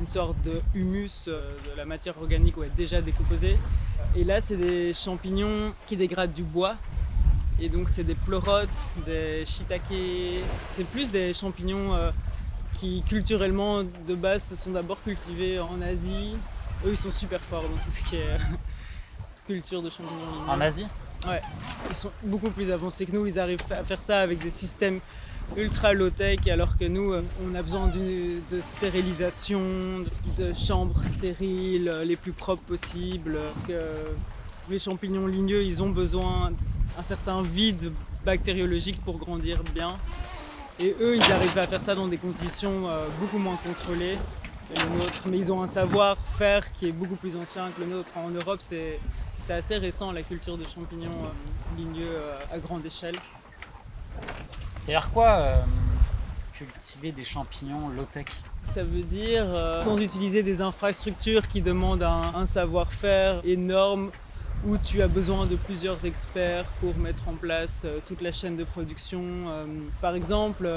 une 0.00 0.06
sorte 0.06 0.40
de 0.42 0.60
humus, 0.74 1.26
euh, 1.28 1.40
de 1.70 1.76
la 1.76 1.84
matière 1.84 2.16
organique 2.18 2.56
ouais, 2.56 2.70
déjà 2.76 3.00
décomposée. 3.00 3.56
Et 4.16 4.24
là, 4.24 4.40
c'est 4.40 4.56
des 4.56 4.94
champignons 4.94 5.72
qui 5.86 5.96
dégradent 5.96 6.32
du 6.32 6.44
bois. 6.44 6.76
Et 7.60 7.68
donc, 7.68 7.88
c'est 7.88 8.04
des 8.04 8.14
pleurotes, 8.14 8.90
des 9.04 9.44
shiitake. 9.44 9.82
C'est 10.68 10.86
plus 10.86 11.10
des 11.10 11.34
champignons 11.34 11.94
euh, 11.94 12.10
qui, 12.78 13.02
culturellement, 13.02 13.82
de 13.82 14.14
base, 14.14 14.44
se 14.44 14.56
sont 14.56 14.70
d'abord 14.70 15.02
cultivés 15.02 15.58
en 15.58 15.80
Asie. 15.82 16.36
Eux, 16.86 16.90
ils 16.90 16.96
sont 16.96 17.10
super 17.10 17.40
forts 17.40 17.62
dans 17.62 17.84
tout 17.84 17.90
ce 17.90 18.04
qui 18.04 18.16
est 18.16 18.38
culture 19.46 19.82
de 19.82 19.90
champignons. 19.90 20.48
En 20.48 20.60
Asie? 20.60 20.86
Ouais. 21.26 21.42
Ils 21.88 21.96
sont 21.96 22.12
beaucoup 22.22 22.50
plus 22.50 22.70
avancés 22.70 23.04
que 23.06 23.12
nous. 23.12 23.26
Ils 23.26 23.38
arrivent 23.38 23.60
à 23.70 23.82
faire 23.82 24.00
ça 24.00 24.20
avec 24.20 24.38
des 24.38 24.50
systèmes 24.50 25.00
ultra 25.56 25.92
low-tech 25.94 26.46
alors 26.48 26.76
que 26.76 26.84
nous 26.84 27.10
euh, 27.10 27.22
on 27.42 27.54
a 27.54 27.62
besoin 27.62 27.88
de 27.88 28.60
stérilisation, 28.60 30.04
de 30.36 30.52
chambres 30.52 31.02
stériles 31.04 31.90
les 32.04 32.16
plus 32.16 32.32
propres 32.32 32.62
possibles 32.64 33.38
parce 33.54 33.64
que 33.64 33.80
les 34.68 34.78
champignons 34.78 35.26
ligneux 35.26 35.62
ils 35.62 35.82
ont 35.82 35.88
besoin 35.88 36.52
d'un 36.96 37.02
certain 37.02 37.40
vide 37.42 37.92
bactériologique 38.26 39.02
pour 39.02 39.16
grandir 39.16 39.62
bien 39.74 39.96
et 40.80 40.94
eux 41.00 41.16
ils 41.16 41.32
arrivent 41.32 41.58
à 41.58 41.66
faire 41.66 41.82
ça 41.82 41.94
dans 41.94 42.08
des 42.08 42.18
conditions 42.18 42.88
euh, 42.88 43.06
beaucoup 43.20 43.38
moins 43.38 43.56
contrôlées 43.56 44.18
que 44.74 44.80
le 44.80 44.98
nôtre 44.98 45.22
mais 45.26 45.38
ils 45.38 45.52
ont 45.52 45.62
un 45.62 45.66
savoir-faire 45.68 46.72
qui 46.72 46.88
est 46.88 46.92
beaucoup 46.92 47.16
plus 47.16 47.36
ancien 47.36 47.70
que 47.70 47.80
le 47.80 47.86
nôtre. 47.86 48.10
En 48.16 48.30
Europe 48.30 48.60
c'est 48.60 49.00
assez 49.48 49.76
récent 49.76 50.12
la 50.12 50.22
culture 50.22 50.58
de 50.58 50.64
champignons 50.64 51.24
euh, 51.24 51.78
ligneux 51.78 52.18
à 52.52 52.58
grande 52.58 52.84
échelle. 52.84 53.16
C'est-à-dire 54.80 55.10
quoi 55.10 55.28
euh, 55.32 55.62
cultiver 56.54 57.12
des 57.12 57.24
champignons 57.24 57.88
low-tech? 57.90 58.26
Ça 58.64 58.82
veut 58.82 59.02
dire 59.02 59.44
euh, 59.46 59.82
sans 59.82 59.98
utiliser 59.98 60.42
des 60.42 60.60
infrastructures 60.60 61.46
qui 61.48 61.62
demandent 61.62 62.02
un, 62.02 62.46
savoir-faire 62.46 63.40
énorme 63.44 64.10
où 64.66 64.76
tu 64.78 65.02
as 65.02 65.08
besoin 65.08 65.46
de 65.46 65.56
plusieurs 65.56 66.04
experts 66.04 66.66
pour 66.80 66.96
mettre 66.96 67.28
en 67.28 67.34
place 67.34 67.82
euh, 67.84 67.98
toute 68.06 68.22
la 68.22 68.32
chaîne 68.32 68.56
de 68.56 68.64
production. 68.64 69.22
par 70.00 70.14
exemple, 70.14 70.68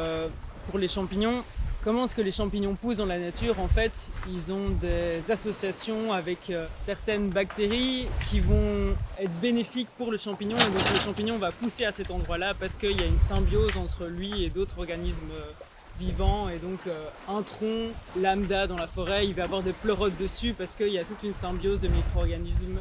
pour 0.70 0.80
les 0.80 0.88
champignons, 0.88 1.44
Comment 1.84 2.06
est-ce 2.06 2.16
que 2.16 2.22
les 2.22 2.30
champignons 2.30 2.76
poussent 2.76 2.98
dans 2.98 3.08
la 3.08 3.18
nature? 3.18 3.60
En 3.60 3.68
fait, 3.68 4.12
ils 4.32 4.54
ont 4.54 4.70
des 4.70 5.32
associations 5.32 6.14
avec 6.14 6.52
euh, 6.52 6.68
certaines 6.78 7.30
bactéries 7.30 8.06
qui 8.30 8.40
vont 8.40 8.96
être 9.18 9.34
bénéfiques 9.42 9.90
pour 9.98 10.12
le 10.12 10.18
champignon 10.18 10.58
et 10.58 10.70
donc 10.70 10.94
le 10.94 11.00
champignon 11.00 11.40
va 11.40 11.52
pousser 11.52 11.86
à 11.86 11.92
cet 11.92 12.12
endroit-là 12.12 12.54
parce 12.54 12.78
qu'il 12.78 13.02
y 13.02 13.04
a 13.04 13.08
une 13.08 13.18
symbiose 13.18 13.78
entre 13.78 14.06
lui 14.06 14.44
et 14.44 14.52
d'autres 14.52 14.78
organismes 14.78 15.32
euh, 15.32 15.52
vivant 16.00 16.50
et 16.50 16.60
donc 16.60 16.82
euh, 16.86 17.08
un 17.28 17.42
tronc 17.42 17.90
lambda 18.16 18.68
dans 18.68 18.78
la 18.78 18.86
forêt, 18.86 19.26
il 19.26 19.34
va 19.34 19.46
avoir 19.46 19.64
des 19.64 19.74
pleurotes 19.74 20.18
dessus 20.20 20.54
parce 20.56 20.76
qu'il 20.76 20.90
y 20.90 21.00
a 21.00 21.04
toute 21.04 21.24
une 21.24 21.34
symbiose 21.34 21.82
de 21.82 21.88
micro-organismes 21.88 22.78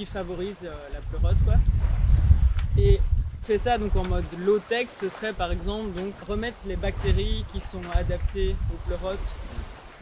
qui 0.00 0.06
favorise 0.06 0.60
euh, 0.64 0.72
la 0.94 1.00
pleurote 1.00 1.36
quoi. 1.44 1.56
Et 2.78 2.98
fait 3.42 3.58
ça 3.58 3.76
donc 3.76 3.94
en 3.96 4.04
mode 4.06 4.24
low-tech, 4.46 4.86
ce 4.88 5.10
serait 5.10 5.34
par 5.34 5.52
exemple 5.52 5.90
donc 5.90 6.14
remettre 6.26 6.56
les 6.66 6.76
bactéries 6.76 7.44
qui 7.52 7.60
sont 7.60 7.82
adaptées 7.94 8.56
aux 8.72 8.88
pleurotes 8.88 9.34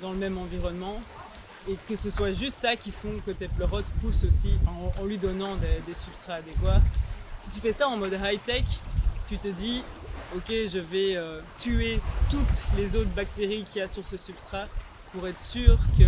dans 0.00 0.12
le 0.12 0.18
même 0.18 0.38
environnement 0.38 1.00
et 1.68 1.76
que 1.88 1.96
ce 1.96 2.10
soit 2.10 2.32
juste 2.32 2.56
ça 2.56 2.76
qui 2.76 2.92
font 2.92 3.12
que 3.26 3.32
tes 3.32 3.48
pleurotes 3.48 3.90
poussent 4.00 4.22
aussi, 4.22 4.54
en, 5.00 5.04
lui 5.04 5.18
donnant 5.18 5.56
des, 5.56 5.94
substrats 5.94 6.34
adéquats. 6.34 6.80
Si 7.40 7.50
tu 7.50 7.58
fais 7.58 7.72
ça 7.72 7.88
en 7.88 7.96
mode 7.96 8.12
high-tech, 8.22 8.64
tu 9.28 9.36
te 9.36 9.48
dis 9.48 9.82
ok 10.36 10.48
je 10.48 10.78
vais 10.78 11.16
euh, 11.16 11.40
tuer 11.58 11.98
toutes 12.30 12.76
les 12.76 12.94
autres 12.94 13.10
bactéries 13.16 13.64
qu'il 13.64 13.80
y 13.80 13.84
a 13.84 13.88
sur 13.88 14.06
ce 14.06 14.16
substrat 14.16 14.68
pour 15.12 15.26
être 15.26 15.40
sûr 15.40 15.76
que, 15.98 16.04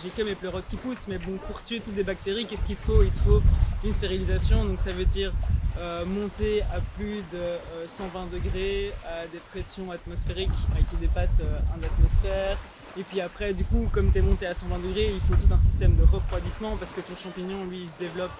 j'ai 0.00 0.10
que 0.10 0.22
mes 0.22 0.34
pleurotes 0.34 0.64
qui 0.68 0.76
poussent. 0.76 1.06
Mais 1.08 1.18
bon, 1.18 1.38
pour 1.48 1.62
tuer 1.62 1.80
toutes 1.80 1.96
les 1.96 2.04
bactéries, 2.04 2.46
qu'est-ce 2.46 2.64
qu'il 2.64 2.76
te 2.76 2.82
faut? 2.82 3.02
Il 3.02 3.10
te 3.10 3.18
faut 3.18 3.42
une 3.84 3.92
stérilisation, 3.92 4.64
donc 4.64 4.80
ça 4.80 4.92
veut 4.92 5.04
dire 5.04 5.32
euh, 5.78 6.04
monter 6.04 6.62
à 6.62 6.80
plus 6.96 7.22
de 7.32 7.86
120 7.86 8.20
euh, 8.20 8.26
degrés 8.32 8.92
à 9.04 9.26
des 9.26 9.38
pressions 9.50 9.90
atmosphériques 9.90 10.50
qui 10.90 10.96
dépassent 10.96 11.40
un 11.40 11.82
atmosphère. 11.82 12.58
Et 12.98 13.02
puis 13.04 13.20
après, 13.20 13.54
du 13.54 13.64
coup, 13.64 13.88
comme 13.90 14.12
tu 14.12 14.18
es 14.18 14.22
monté 14.22 14.46
à 14.46 14.54
120 14.54 14.78
degrés, 14.78 15.10
il 15.12 15.20
faut 15.20 15.34
tout 15.34 15.52
un 15.52 15.60
système 15.60 15.96
de 15.96 16.04
refroidissement 16.04 16.76
parce 16.76 16.92
que 16.92 17.00
ton 17.00 17.16
champignon, 17.16 17.64
lui, 17.64 17.80
il 17.82 17.88
se 17.88 17.96
développe 17.98 18.32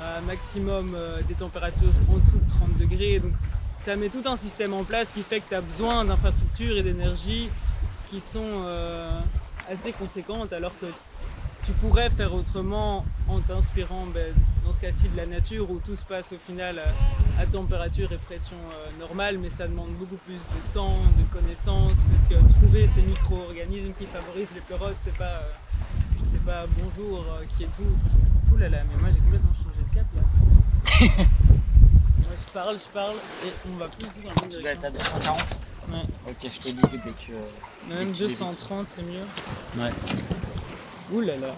à 0.00 0.22
maximum 0.22 0.96
des 1.28 1.34
températures 1.34 1.92
en 2.10 2.16
dessous 2.16 2.38
de 2.38 2.48
30 2.48 2.78
degrés. 2.78 3.18
Donc 3.18 3.34
ça 3.78 3.96
met 3.96 4.08
tout 4.08 4.22
un 4.26 4.36
système 4.36 4.72
en 4.72 4.84
place 4.84 5.12
qui 5.12 5.22
fait 5.22 5.40
que 5.40 5.48
tu 5.50 5.54
as 5.54 5.60
besoin 5.60 6.04
d'infrastructures 6.06 6.78
et 6.78 6.82
d'énergie 6.82 7.50
qui 8.10 8.20
sont 8.20 8.62
euh, 8.64 9.20
assez 9.70 9.92
conséquentes 9.92 10.52
alors 10.52 10.72
que 10.80 10.86
tu 11.64 11.72
pourrais 11.72 12.10
faire 12.10 12.34
autrement 12.34 13.04
en 13.28 13.40
t'inspirant 13.40 14.06
ben, 14.12 14.34
dans 14.64 14.72
ce 14.72 14.80
cas-ci 14.80 15.08
de 15.08 15.16
la 15.16 15.26
nature 15.26 15.70
où 15.70 15.78
tout 15.78 15.94
se 15.94 16.04
passe 16.04 16.32
au 16.32 16.38
final 16.38 16.80
à, 17.38 17.46
température 17.46 18.12
et 18.12 18.18
pression 18.18 18.56
euh, 18.72 18.98
normale 18.98 19.38
mais 19.38 19.48
ça 19.48 19.68
demande 19.68 19.90
beaucoup 19.92 20.16
plus 20.16 20.34
de 20.34 20.74
temps, 20.74 20.96
de 21.18 21.24
connaissances 21.32 21.98
parce 22.10 22.26
que 22.26 22.34
trouver 22.54 22.86
ces 22.86 23.02
micro-organismes 23.02 23.92
qui 23.98 24.06
favorisent 24.06 24.54
les 24.54 24.60
pleurotes 24.62 24.96
c'est 24.98 25.16
pas, 25.16 25.24
euh, 25.24 25.52
c'est 26.30 26.42
pas 26.44 26.66
bonjour 26.78 27.24
qui 27.56 27.64
êtes-vous 27.64 28.54
Ouh 28.54 28.56
là 28.56 28.68
là 28.68 28.78
mais 28.88 29.00
moi 29.00 29.10
j'ai 29.12 29.20
complètement 29.20 29.54
changé 29.54 29.84
de 29.88 29.94
cap 29.94 30.06
là 30.16 30.22
je 32.20 32.52
parle, 32.52 32.78
je 32.78 32.88
parle 32.88 33.16
et 33.44 33.52
on 33.72 33.76
va 33.76 33.88
plus 33.88 34.04
du 34.04 34.10
tout 34.10 34.22
dans 34.22 34.42
la 34.42 34.48
Tu 34.48 34.62
vas 34.62 34.70
être 34.70 34.84
à 34.84 34.90
240 34.90 35.56
Ouais. 35.88 36.02
Ok, 36.28 36.36
je 36.42 36.60
t'ai 36.60 36.72
dit 36.72 36.82
dès 36.82 36.98
que. 36.98 37.32
Même 37.90 38.12
230, 38.12 38.86
c'est 38.88 39.02
mieux. 39.02 39.24
Ouais. 39.76 39.90
Ouh 41.12 41.20
là 41.20 41.36
là. 41.36 41.54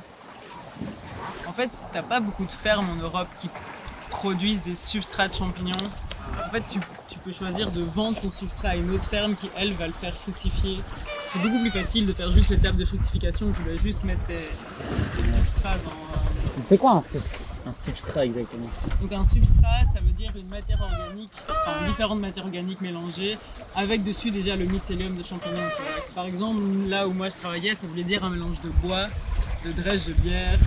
En 1.47 1.53
fait, 1.53 1.71
t'as 1.93 2.03
pas 2.03 2.21
beaucoup 2.21 2.47
de 2.47 2.51
fermes 2.51 2.89
en 2.91 3.03
Europe 3.03 3.29
qui 3.39 3.51
produisent 4.09 4.63
des 4.63 4.75
substrats 4.75 5.29
de 5.29 5.35
champignons. 5.35 5.77
En 6.47 6.51
fait, 6.51 6.63
tu, 6.69 7.19
peux 7.19 7.33
choisir 7.33 7.71
de 7.71 7.83
vendre 7.83 8.21
ton 8.21 8.31
substrat 8.31 8.71
à 8.71 8.77
une 8.77 8.91
autre 8.91 9.05
ferme 9.05 9.35
qui, 9.35 9.51
elle, 9.57 9.75
va 9.75 9.87
le 9.87 9.93
faire 9.93 10.17
fructifier. 10.17 10.81
C'est 11.27 11.41
beaucoup 11.41 11.61
plus 11.61 11.71
facile 11.71 12.07
de 12.07 12.13
faire 12.13 12.33
juste 12.33 12.49
l'étape 12.49 12.77
de 12.77 12.85
fructification. 12.85 13.53
Tu 13.53 13.71
vas 13.71 13.77
juste 13.77 14.05
mettre 14.05 14.25
tes, 14.25 14.49
tes 15.17 15.29
substrats 15.29 15.79
dans. 15.79 16.63
C'est 16.63 16.79
quoi 16.79 16.93
un 16.93 17.03
substrat? 17.03 17.52
Un 17.67 17.73
substrat 17.73 18.25
exactement. 18.25 18.67
Donc 19.01 19.13
un 19.13 19.25
substrat, 19.25 19.85
ça 19.93 20.01
veut 20.01 20.13
dire 20.13 20.33
une 20.37 20.49
matière 20.49 20.81
organique, 20.81 21.33
enfin 21.51 21.87
différentes 21.87 22.21
matières 22.21 22.45
organiques 22.45 22.81
mélangées, 22.81 23.39
avec 23.77 24.03
dessus 24.03 24.31
déjà 24.31 24.57
le 24.57 24.65
mycélium 24.65 25.17
de 25.17 25.23
champignons. 25.23 25.61
Par 26.15 26.25
exemple, 26.25 26.61
là 26.89 27.07
où 27.07 27.13
moi 27.13 27.29
je 27.29 27.37
travaillais, 27.37 27.75
ça 27.75 27.87
voulait 27.87 28.05
dire 28.05 28.25
un 28.25 28.31
mélange 28.31 28.61
de 28.63 28.69
bois, 28.87 29.07
de 29.65 29.73
drèche 29.73 30.07
de 30.07 30.13
bière 30.15 30.59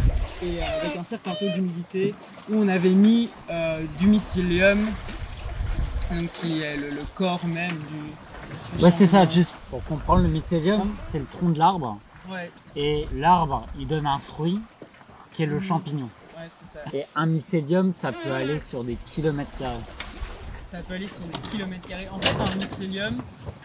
et 0.42 0.60
euh, 0.60 0.82
avec 0.82 0.96
un 0.96 1.04
certain 1.04 1.34
taux 1.36 1.50
d'humidité, 1.50 2.14
où 2.50 2.56
on 2.56 2.68
avait 2.68 2.90
mis 2.90 3.30
euh, 3.50 3.84
du 4.00 4.08
mycélium, 4.08 4.88
qui 6.40 6.62
est 6.62 6.78
le, 6.78 6.92
corps 7.16 7.46
même 7.46 7.76
du. 7.76 8.84
ouais, 8.84 8.92
c'est 8.92 9.08
ça, 9.08 9.28
juste 9.28 9.56
pour 9.70 9.84
comprendre, 9.84 10.22
le 10.22 10.30
mycélium, 10.30 10.94
c'est 11.00 11.20
le 11.20 11.26
tronc 11.26 11.50
de 11.50 11.60
l'arbre. 11.60 11.98
Ouais. 12.30 12.52
Et 12.76 13.08
l'arbre, 13.16 13.68
il 13.80 13.88
donne 13.88 14.08
un 14.08 14.20
fruit 14.20 14.60
qui 15.34 15.44
est 15.44 15.48
le 15.48 15.58
mmh. 15.58 15.62
champignon. 15.62 16.10
Et 16.94 17.06
un 17.16 17.26
mycélium, 17.26 17.92
ça 17.94 18.12
peut 18.12 18.32
aller 18.32 18.60
sur 18.60 18.84
des 18.84 18.96
kilomètres 19.08 19.56
carrés. 19.58 19.76
Ça 20.66 20.80
peut 20.80 20.96
aller 20.96 21.08
sur 21.08 21.24
des 21.26 21.40
kilomètres 21.50 21.88
carrés. 21.88 22.10
En 22.10 22.20
fait, 22.20 22.36
un 22.42 22.56
mycélium, 22.56 23.16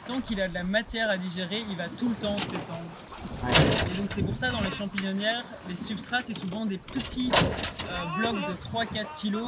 tant 0.07 0.21
qu'il 0.21 0.41
a 0.41 0.49
de 0.49 0.55
la 0.55 0.65
matière 0.65 1.11
à 1.11 1.17
digérer, 1.17 1.63
il 1.69 1.77
va 1.77 1.89
tout 1.89 2.09
le 2.09 2.15
temps 2.15 2.39
s'étendre. 2.39 2.91
Et 3.93 3.97
donc 3.99 4.09
c'est 4.09 4.23
pour 4.23 4.37
ça 4.37 4.51
dans 4.51 4.61
les 4.61 4.71
champignonnières, 4.71 5.45
les 5.69 5.77
substrats 5.77 6.23
c'est 6.25 6.39
souvent 6.39 6.67
des 6.67 6.79
petits 6.79 7.31
euh, 7.33 8.19
blocs 8.19 8.37
de 8.37 8.53
3-4 8.79 9.17
kg 9.21 9.39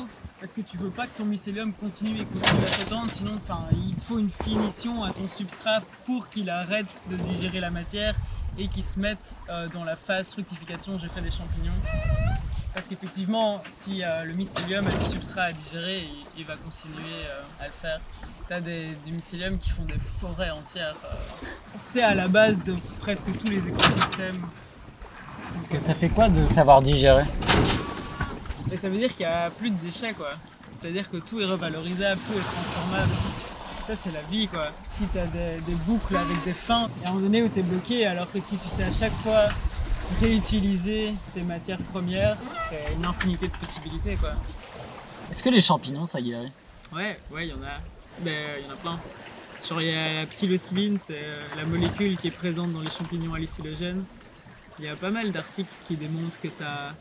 parce 0.40 0.52
que 0.52 0.60
tu 0.60 0.76
veux 0.76 0.90
pas 0.90 1.06
que 1.06 1.16
ton 1.18 1.24
mycélium 1.24 1.72
continue 1.72 2.20
et 2.20 2.24
continue 2.24 2.64
à 2.64 2.66
s'étendre, 2.66 3.12
sinon 3.12 3.38
il 3.86 3.94
te 3.94 4.02
faut 4.02 4.18
une 4.18 4.30
finition 4.30 5.04
à 5.04 5.12
ton 5.12 5.28
substrat 5.28 5.82
pour 6.04 6.28
qu'il 6.28 6.50
arrête 6.50 7.06
de 7.08 7.16
digérer 7.16 7.60
la 7.60 7.70
matière 7.70 8.16
et 8.58 8.68
qu'il 8.68 8.82
se 8.82 8.98
mette 8.98 9.34
euh, 9.48 9.68
dans 9.68 9.84
la 9.84 9.96
phase 9.96 10.32
fructification, 10.32 10.98
je 10.98 11.08
fais 11.08 11.20
des 11.20 11.30
champignons. 11.30 11.72
Parce 12.74 12.86
qu'effectivement, 12.86 13.62
si 13.68 14.02
euh, 14.02 14.24
le 14.24 14.32
mycélium 14.32 14.86
a 14.86 14.90
du 14.90 15.04
substrat 15.04 15.42
à 15.42 15.52
digérer, 15.52 16.04
il, 16.36 16.44
va 16.44 16.56
continuer 16.56 17.02
euh, 17.26 17.64
à 17.64 17.66
le 17.66 17.72
faire. 17.72 18.00
Tu 18.46 18.54
as 18.54 18.60
des, 18.60 18.88
mycéliums 19.06 19.58
qui 19.58 19.70
font 19.70 19.84
des 19.84 19.98
forêts 19.98 20.50
entières. 20.50 20.96
C'est 21.74 22.02
à 22.02 22.14
la 22.14 22.28
base 22.28 22.64
de 22.64 22.74
presque 23.00 23.26
tous 23.38 23.48
les 23.48 23.68
écosystèmes. 23.68 24.42
Parce 25.52 25.66
que 25.66 25.78
ça 25.78 25.94
fait 25.94 26.08
quoi 26.08 26.28
de 26.28 26.46
savoir 26.46 26.80
digérer? 26.80 27.24
Et 28.70 28.76
Ça 28.76 28.88
veut 28.88 28.96
dire 28.96 29.14
qu'il 29.14 29.26
n'y 29.26 29.32
a 29.32 29.50
plus 29.50 29.70
de 29.70 29.76
déchets 29.76 30.14
quoi. 30.14 30.30
C'est-à-dire 30.78 31.10
que 31.10 31.18
tout 31.18 31.40
est 31.40 31.44
revalorisable, 31.44 32.20
tout 32.26 32.32
est 32.32 32.42
transformable. 32.42 33.12
Ça 33.86 33.96
c'est 33.96 34.12
la 34.12 34.22
vie 34.22 34.48
quoi. 34.48 34.68
Si 34.90 35.04
tu 35.08 35.18
as 35.18 35.26
des, 35.26 35.60
des, 35.66 35.74
boucles 35.86 36.16
avec 36.16 36.42
des 36.44 36.52
fins, 36.52 36.88
il 36.96 37.02
y 37.02 37.06
a 37.06 37.08
un 37.08 37.12
moment 37.12 37.24
donné 37.24 37.42
où 37.42 37.48
tu 37.48 37.60
es 37.60 37.62
bloqué 37.62 38.06
alors 38.06 38.30
que 38.30 38.38
si 38.38 38.56
tu 38.56 38.68
sais 38.68 38.84
à 38.84 38.92
chaque 38.92 39.14
fois 39.14 39.48
réutiliser 40.20 41.14
tes 41.34 41.42
matières 41.42 41.82
premières, 41.92 42.36
c'est 42.68 42.94
une 42.94 43.04
infinité 43.04 43.48
de 43.48 43.56
possibilités 43.56 44.16
quoi. 44.16 44.34
Est-ce 45.30 45.42
que 45.42 45.48
les 45.48 45.60
champignons 45.60 46.06
ça 46.06 46.20
guérit? 46.20 46.52
Ouais, 46.94 47.18
ouais, 47.30 47.46
il 47.46 47.50
y 47.50 47.54
en 47.54 47.62
a. 47.62 47.80
Ben, 48.20 48.58
il 48.58 48.66
y 48.66 48.70
en 48.70 48.74
a 48.74 48.76
plein. 48.76 48.98
Genre 49.68 49.80
il 49.80 49.88
y 49.88 49.94
a 49.94 50.20
la 50.20 50.26
psilocybine, 50.26 50.98
c'est 50.98 51.14
euh, 51.16 51.42
la 51.56 51.64
molécule 51.64 52.16
qui 52.16 52.28
est 52.28 52.32
présente 52.32 52.72
dans 52.72 52.80
les 52.80 52.90
champignons 52.90 53.32
hallucinogènes. 53.32 54.04
Il 54.78 54.84
y 54.84 54.88
a 54.88 54.96
pas 54.96 55.10
mal 55.10 55.30
d'articles 55.32 55.72
qui 55.86 55.96
démontrent 55.96 56.40
que 56.40 56.50
ça, 56.50 56.94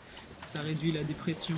ça 0.52 0.62
réduit 0.62 0.92
la 0.92 1.04
dépression, 1.04 1.56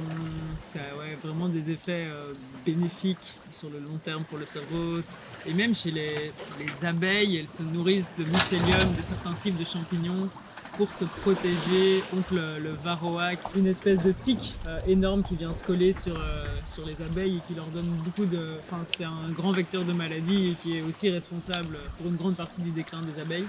ça 0.62 0.80
a 0.80 1.28
vraiment 1.28 1.50
des 1.50 1.72
effets 1.72 2.06
euh, 2.08 2.34
bénéfiques 2.66 3.36
sur 3.52 3.70
le 3.70 3.80
long 3.80 3.98
terme 4.04 4.24
pour 4.24 4.38
le 4.38 4.46
cerveau. 4.46 5.00
Et 5.48 5.54
même 5.54 5.74
chez 5.74 5.92
les, 5.92 6.32
les 6.60 6.86
abeilles, 6.86 7.38
elles 7.38 7.48
se 7.48 7.64
nourrissent 7.64 8.14
de 8.18 8.24
mycélium, 8.24 8.94
de 8.96 9.02
certains 9.02 9.34
types 9.34 9.58
de 9.58 9.66
champignons 9.66 10.30
pour 10.78 10.94
se 10.94 11.06
protéger 11.06 12.04
contre 12.12 12.34
le, 12.34 12.72
varroa, 12.72 13.32
une 13.56 13.68
espèce 13.68 14.00
de 14.00 14.12
tique 14.12 14.56
euh, 14.68 14.80
énorme 14.88 15.24
qui 15.24 15.36
vient 15.36 15.54
se 15.54 15.64
coller 15.64 15.94
sur, 15.94 16.20
euh, 16.20 16.46
sur 16.66 16.86
les 16.86 17.00
abeilles 17.02 17.38
et 17.38 17.42
qui 17.48 17.54
leur 17.54 17.68
donne 17.68 17.90
beaucoup 18.04 18.26
de... 18.26 18.58
Enfin, 18.60 18.82
c'est 18.84 19.06
un 19.06 19.30
grand 19.32 19.52
vecteur 19.52 19.86
de 19.86 19.94
maladie 19.94 20.52
et 20.52 20.54
qui 20.56 20.78
est 20.78 20.82
aussi 20.82 21.10
responsable 21.10 21.78
pour 21.98 22.08
une 22.08 22.16
grande 22.16 22.36
partie 22.36 22.62
du 22.62 22.72
déclin 22.72 23.02
des 23.02 23.22
abeilles. 23.22 23.46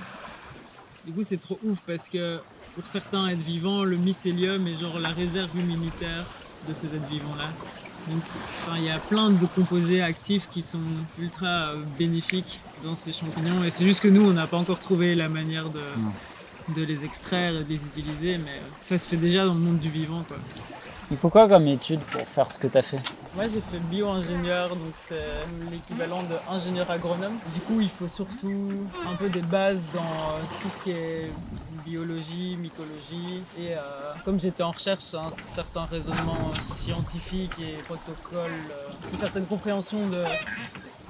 Du 1.07 1.13
coup, 1.13 1.23
c'est 1.23 1.41
trop 1.41 1.59
ouf 1.65 1.81
parce 1.87 2.09
que 2.09 2.39
pour 2.75 2.87
certains 2.87 3.29
êtres 3.29 3.43
vivants, 3.43 3.85
le 3.85 3.97
mycélium 3.97 4.67
est 4.67 4.75
genre 4.75 4.99
la 4.99 5.11
réserve 5.11 5.51
immunitaire 5.59 6.25
de 6.69 6.75
ces 6.75 6.87
êtres 6.87 7.09
vivants-là. 7.11 7.49
Donc, 8.09 8.23
enfin, 8.59 8.77
il 8.77 8.85
y 8.85 8.91
a 8.91 8.99
plein 8.99 9.31
de 9.31 9.47
composés 9.47 10.03
actifs 10.03 10.49
qui 10.51 10.63
sont 10.63 10.81
ultra 11.19 11.47
euh, 11.47 11.77
bénéfiques 11.99 12.61
dans 12.83 12.97
ces 12.97 13.13
champignons. 13.13 13.65
Et 13.65 13.71
c'est 13.71 13.85
juste 13.85 14.01
que 14.01 14.09
nous, 14.09 14.29
on 14.29 14.33
n'a 14.33 14.47
pas 14.47 14.59
encore 14.59 14.79
trouvé 14.79 15.15
la 15.15 15.29
manière 15.29 15.71
de, 15.71 15.81
de 16.77 16.83
les 16.83 17.05
extraire 17.05 17.55
et 17.57 17.65
de 17.65 17.69
les 17.69 17.83
utiliser, 17.87 18.39
mais 18.39 18.61
ça 18.83 18.99
se 18.99 19.09
fait 19.09 19.17
déjà 19.17 19.47
dans 19.47 19.55
le 19.55 19.61
monde 19.61 19.79
du 19.79 19.89
vivant. 19.89 20.23
Quoi. 20.29 20.37
Il 21.11 21.17
faut 21.19 21.29
quoi 21.29 21.49
comme 21.49 21.67
étude 21.67 22.01
pour 22.01 22.27
faire 22.27 22.51
ce 22.51 22.59
que 22.59 22.67
tu 22.67 22.79
as 22.79 22.83
fait? 22.83 22.99
Moi 23.35 23.45
j'ai 23.45 23.61
fait 23.61 23.79
bio-ingénieur, 23.91 24.71
donc 24.71 24.93
c'est 24.95 25.15
l'équivalent 25.71 26.23
d'ingénieur 26.23 26.91
agronome. 26.91 27.35
Du 27.55 27.61
coup 27.61 27.81
il 27.81 27.91
faut 27.91 28.09
surtout 28.09 28.73
un 29.11 29.15
peu 29.17 29.29
des 29.29 29.43
bases 29.43 29.93
dans 29.93 30.01
euh, 30.01 30.41
tout 30.63 30.71
ce 30.71 30.81
qui 30.81 30.93
est 30.93 31.31
biologie, 31.85 32.57
mycologie. 32.57 33.43
Et 33.59 33.75
euh, 33.75 33.81
comme 34.25 34.41
j'étais 34.41 34.63
en 34.63 34.71
recherche, 34.71 35.15
un 35.15 35.31
certain 35.31 35.85
raisonnement 35.87 36.53
scientifique 36.65 37.59
et 37.61 37.83
protocole, 37.83 38.51
euh, 38.71 39.11
une 39.13 39.19
certaine 39.19 39.47
compréhension 39.47 40.07
de 40.09 40.23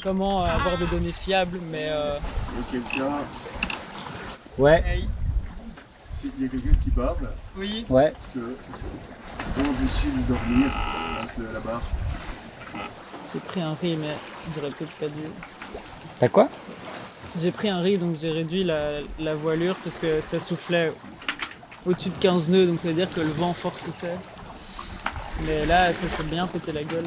comment 0.02 0.42
avoir 0.42 0.76
des 0.78 0.86
données 0.86 1.12
fiables. 1.12 1.60
Mais, 1.70 1.90
cas 2.92 3.20
Ouais 4.58 4.82
il 6.38 6.42
y 6.42 6.46
a 6.46 6.48
quelqu'un 6.48 6.76
qui 6.82 6.90
parle. 6.90 7.28
Oui. 7.56 7.84
Ouais. 7.88 8.12
Que 8.34 8.56
c'est 8.74 9.62
bon 9.62 9.70
de 9.70 10.28
dormir 10.28 10.66
avec 11.18 11.52
la 11.52 11.60
barre. 11.60 11.82
J'ai 13.32 13.40
pris 13.40 13.60
un 13.60 13.74
riz, 13.74 13.96
mais 13.96 14.14
j'aurais 14.54 14.70
peut-être 14.70 14.92
pas 14.92 15.08
dû. 15.08 15.24
T'as 16.18 16.28
quoi? 16.28 16.48
J'ai 17.40 17.50
pris 17.50 17.68
un 17.68 17.80
riz, 17.80 17.98
donc 17.98 18.16
j'ai 18.20 18.30
réduit 18.30 18.62
la, 18.62 19.34
voilure 19.34 19.74
parce 19.82 19.98
que 19.98 20.20
ça 20.20 20.38
soufflait 20.38 20.92
au-dessus 21.84 22.10
de 22.10 22.18
15 22.20 22.48
nœuds, 22.50 22.66
donc 22.66 22.80
ça 22.80 22.88
veut 22.88 22.94
dire 22.94 23.12
que 23.12 23.20
le 23.20 23.30
vent 23.30 23.52
forçait. 23.52 23.90
Mais 25.42 25.66
là, 25.66 25.92
ça 25.92 26.08
s'est 26.08 26.22
bien 26.22 26.46
pété 26.46 26.70
la 26.70 26.84
gueule. 26.84 27.06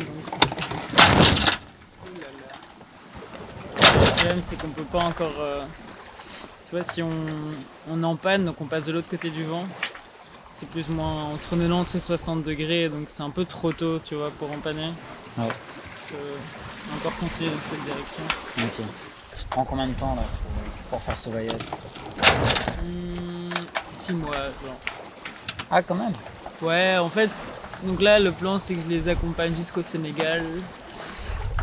Le 3.79 4.11
problème, 4.15 4.41
c'est 4.41 4.57
qu'on 4.57 4.67
peut 4.67 4.83
pas 4.83 4.99
encore. 4.99 5.39
Euh, 5.39 5.63
tu 6.65 6.71
vois, 6.71 6.83
si 6.83 7.01
on, 7.01 7.15
on 7.89 8.03
empanne, 8.03 8.43
donc 8.43 8.59
on 8.59 8.65
passe 8.65 8.85
de 8.85 8.91
l'autre 8.91 9.09
côté 9.09 9.29
du 9.29 9.45
vent, 9.45 9.65
c'est 10.51 10.67
plus 10.67 10.89
ou 10.89 10.93
moins 10.93 11.23
entre 11.33 11.55
90 11.55 11.95
et 11.95 11.99
60 12.01 12.43
degrés, 12.43 12.89
donc 12.89 13.05
c'est 13.07 13.23
un 13.23 13.29
peu 13.29 13.45
trop 13.45 13.71
tôt, 13.71 13.99
tu 13.99 14.15
vois, 14.15 14.31
pour 14.31 14.51
empanner. 14.51 14.91
Ouais. 15.37 15.45
encore 16.97 17.15
continuer 17.17 17.49
dans 17.49 17.69
cette 17.69 17.83
direction. 17.85 18.23
Ok. 18.57 18.85
Tu 19.39 19.45
prends 19.49 19.63
combien 19.63 19.87
de 19.87 19.93
temps 19.93 20.15
là 20.15 20.23
pour, 20.89 21.01
faire 21.01 21.17
ce 21.17 21.29
voyage 21.29 21.51
6 23.91 24.13
hmm, 24.13 24.17
mois, 24.17 24.35
genre. 24.35 24.77
Ah, 25.69 25.81
quand 25.81 25.95
même 25.95 26.13
Ouais, 26.61 26.97
en 26.97 27.09
fait, 27.09 27.29
donc 27.83 28.01
là, 28.01 28.19
le 28.19 28.31
plan, 28.31 28.59
c'est 28.59 28.73
que 28.73 28.81
je 28.81 28.87
les 28.87 29.07
accompagne 29.07 29.55
jusqu'au 29.55 29.83
Sénégal. 29.83 30.43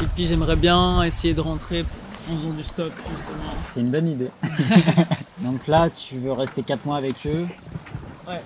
Et 0.00 0.06
puis 0.14 0.26
j'aimerais 0.26 0.56
bien 0.56 1.02
essayer 1.02 1.34
de 1.34 1.40
rentrer 1.40 1.84
en 2.30 2.36
faisant 2.36 2.50
du 2.50 2.62
stop, 2.62 2.92
justement. 3.10 3.54
C'est 3.72 3.80
une 3.80 3.90
bonne 3.90 4.08
idée. 4.08 4.30
donc 5.38 5.66
là, 5.66 5.90
tu 5.90 6.18
veux 6.18 6.32
rester 6.32 6.62
4 6.62 6.84
mois 6.84 6.96
avec 6.96 7.26
eux 7.26 7.46
Ouais. 8.26 8.40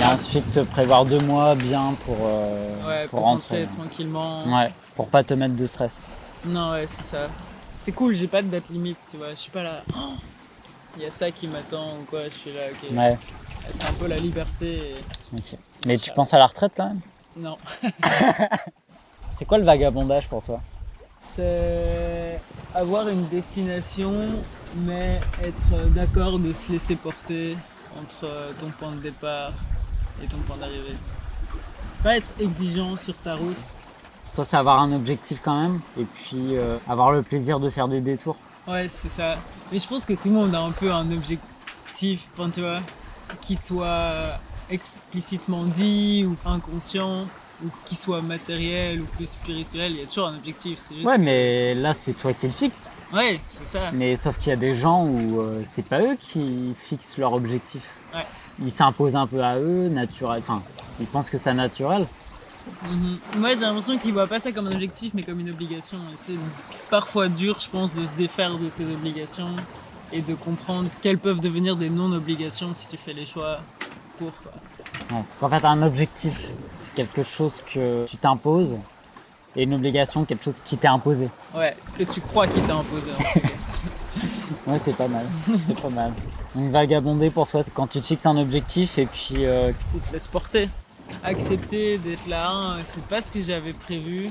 Et 0.00 0.04
ensuite 0.04 0.62
prévoir 0.64 1.04
deux 1.04 1.20
mois 1.20 1.54
bien 1.54 1.94
pour, 2.04 2.16
euh, 2.22 3.06
pour, 3.08 3.20
rentrer, 3.20 3.66
tranquillement. 3.66 4.44
Ouais, 4.46 4.70
pour 4.96 5.08
pas 5.08 5.22
te 5.22 5.34
mettre 5.34 5.54
de 5.54 5.66
stress. 5.66 6.02
Non, 6.44 6.72
ouais, 6.72 6.86
c'est 6.86 7.04
ça. 7.04 7.28
C'est 7.82 7.90
cool, 7.90 8.14
j'ai 8.14 8.28
pas 8.28 8.42
de 8.42 8.46
date 8.46 8.68
limite, 8.70 8.98
tu 9.10 9.16
vois. 9.16 9.30
Je 9.30 9.34
suis 9.34 9.50
pas 9.50 9.64
là. 9.64 9.82
Il 10.96 11.02
y 11.02 11.04
a 11.04 11.10
ça 11.10 11.32
qui 11.32 11.48
m'attend 11.48 11.96
ou 12.00 12.04
quoi, 12.08 12.22
je 12.26 12.28
suis 12.28 12.52
là, 12.52 12.60
ok. 12.70 12.96
Ouais. 12.96 13.18
C'est 13.68 13.86
un 13.86 13.92
peu 13.94 14.06
la 14.06 14.18
liberté. 14.18 14.94
Mais 15.84 15.98
tu 15.98 16.12
penses 16.12 16.32
à 16.32 16.38
la 16.38 16.46
retraite 16.46 16.74
quand 16.76 16.86
même? 16.86 17.00
Non. 17.36 17.56
c'est 19.30 19.46
quoi 19.46 19.58
le 19.58 19.64
vagabondage 19.64 20.28
pour 20.28 20.44
toi? 20.44 20.60
C'est 21.20 22.40
avoir 22.72 23.08
une 23.08 23.26
destination, 23.26 24.12
mais 24.76 25.20
être 25.42 25.88
d'accord 25.88 26.38
de 26.38 26.52
se 26.52 26.70
laisser 26.70 26.94
porter 26.94 27.56
entre 28.00 28.54
ton 28.60 28.70
point 28.70 28.92
de 28.92 29.00
départ 29.00 29.54
et 30.22 30.28
ton 30.28 30.38
point 30.38 30.56
d'arrivée. 30.56 30.96
Pas 32.04 32.16
être 32.16 32.30
exigeant 32.38 32.96
sur 32.96 33.16
ta 33.16 33.34
route. 33.34 33.56
Toi, 34.34 34.44
c'est 34.44 34.56
avoir 34.56 34.80
un 34.80 34.92
objectif 34.92 35.40
quand 35.44 35.60
même, 35.60 35.80
et 35.98 36.04
puis 36.04 36.56
euh, 36.56 36.78
avoir 36.88 37.12
le 37.12 37.22
plaisir 37.22 37.60
de 37.60 37.68
faire 37.68 37.86
des 37.86 38.00
détours. 38.00 38.36
Ouais, 38.66 38.86
c'est 38.88 39.10
ça. 39.10 39.36
Mais 39.70 39.78
je 39.78 39.86
pense 39.86 40.06
que 40.06 40.14
tout 40.14 40.28
le 40.28 40.34
monde 40.34 40.54
a 40.54 40.60
un 40.60 40.70
peu 40.70 40.90
un 40.90 41.10
objectif, 41.10 42.28
tu 42.52 42.60
vois, 42.60 42.80
qui 43.40 43.56
soit 43.56 44.38
explicitement 44.70 45.64
dit 45.64 46.26
ou 46.26 46.36
inconscient 46.48 47.26
ou 47.64 47.68
qui 47.84 47.94
soit 47.94 48.22
matériel 48.22 49.02
ou 49.02 49.04
plus 49.04 49.26
spirituel, 49.26 49.92
il 49.92 50.00
y 50.00 50.02
a 50.02 50.06
toujours 50.06 50.28
un 50.28 50.34
objectif. 50.34 50.78
Juste 50.78 51.04
ouais, 51.04 51.18
mais 51.18 51.74
là, 51.74 51.94
c'est 51.94 52.14
toi 52.14 52.32
qui 52.32 52.46
le 52.46 52.52
fixes. 52.52 52.90
Ouais, 53.12 53.38
c'est 53.46 53.66
ça. 53.66 53.90
Mais 53.92 54.16
sauf 54.16 54.38
qu'il 54.38 54.50
y 54.50 54.52
a 54.52 54.56
des 54.56 54.74
gens 54.74 55.04
où 55.04 55.40
euh, 55.40 55.60
c'est 55.64 55.84
pas 55.84 56.00
eux 56.00 56.16
qui 56.20 56.74
fixent 56.76 57.18
leur 57.18 57.34
objectif. 57.34 57.94
Ouais. 58.14 58.24
Ils 58.64 58.72
s'imposent 58.72 59.16
un 59.16 59.26
peu 59.26 59.42
à 59.44 59.58
eux, 59.58 59.88
naturel. 59.88 60.40
Enfin, 60.40 60.62
ils 60.98 61.06
pensent 61.06 61.30
que 61.30 61.38
c'est 61.38 61.54
naturel. 61.54 62.06
Mhm. 62.90 63.18
Moi, 63.36 63.54
j'ai 63.54 63.60
l'impression 63.60 63.98
qu'ils 63.98 64.12
voient 64.12 64.26
pas 64.26 64.40
ça 64.40 64.52
comme 64.52 64.66
un 64.66 64.72
objectif, 64.72 65.12
mais 65.14 65.22
comme 65.22 65.40
une 65.40 65.50
obligation. 65.50 65.98
Et 66.12 66.16
c'est 66.16 66.38
parfois 66.90 67.28
dur, 67.28 67.58
je 67.60 67.68
pense, 67.68 67.92
de 67.92 68.04
se 68.04 68.14
défaire 68.14 68.56
de 68.58 68.68
ces 68.68 68.84
obligations 68.84 69.50
et 70.12 70.20
de 70.20 70.34
comprendre 70.34 70.88
qu'elles 71.02 71.18
peuvent 71.18 71.40
devenir 71.40 71.76
des 71.76 71.90
non-obligations 71.90 72.74
si 72.74 72.88
tu 72.88 72.96
fais 72.96 73.12
les 73.12 73.26
choix 73.26 73.60
pour. 74.18 74.32
En 75.40 75.48
fait, 75.48 75.64
un 75.64 75.82
objectif, 75.82 76.50
c'est 76.76 76.94
quelque 76.94 77.22
chose 77.22 77.62
que 77.72 78.06
tu 78.06 78.16
t'imposes 78.16 78.76
et 79.56 79.64
une 79.64 79.74
obligation, 79.74 80.24
quelque 80.24 80.44
chose 80.44 80.60
qui 80.64 80.76
t'est 80.76 80.88
imposé. 80.88 81.28
Ouais, 81.54 81.76
que 81.98 82.04
tu 82.04 82.20
crois 82.20 82.46
qu'il 82.46 82.62
t'a 82.62 82.74
imposé. 82.74 83.10
ouais, 84.66 84.78
c'est 84.78 84.96
pas 84.96 85.08
mal. 85.08 85.26
C'est 85.66 85.80
pas 85.80 85.90
mal. 85.90 86.12
Donc 86.54 86.70
vagabonder 86.70 87.30
pour 87.30 87.48
toi, 87.48 87.62
c'est 87.62 87.72
quand 87.72 87.86
tu 87.86 88.00
te 88.00 88.06
fixes 88.06 88.26
un 88.26 88.36
objectif 88.36 88.98
et 88.98 89.06
puis... 89.06 89.44
Euh... 89.44 89.72
Tu 89.92 90.00
te 90.00 90.12
laisses 90.12 90.28
porter. 90.28 90.68
Accepter 91.24 91.98
d'être 91.98 92.26
là, 92.26 92.50
hein, 92.50 92.76
c'est 92.84 93.04
pas 93.04 93.20
ce 93.20 93.30
que 93.32 93.42
j'avais 93.42 93.72
prévu. 93.72 94.30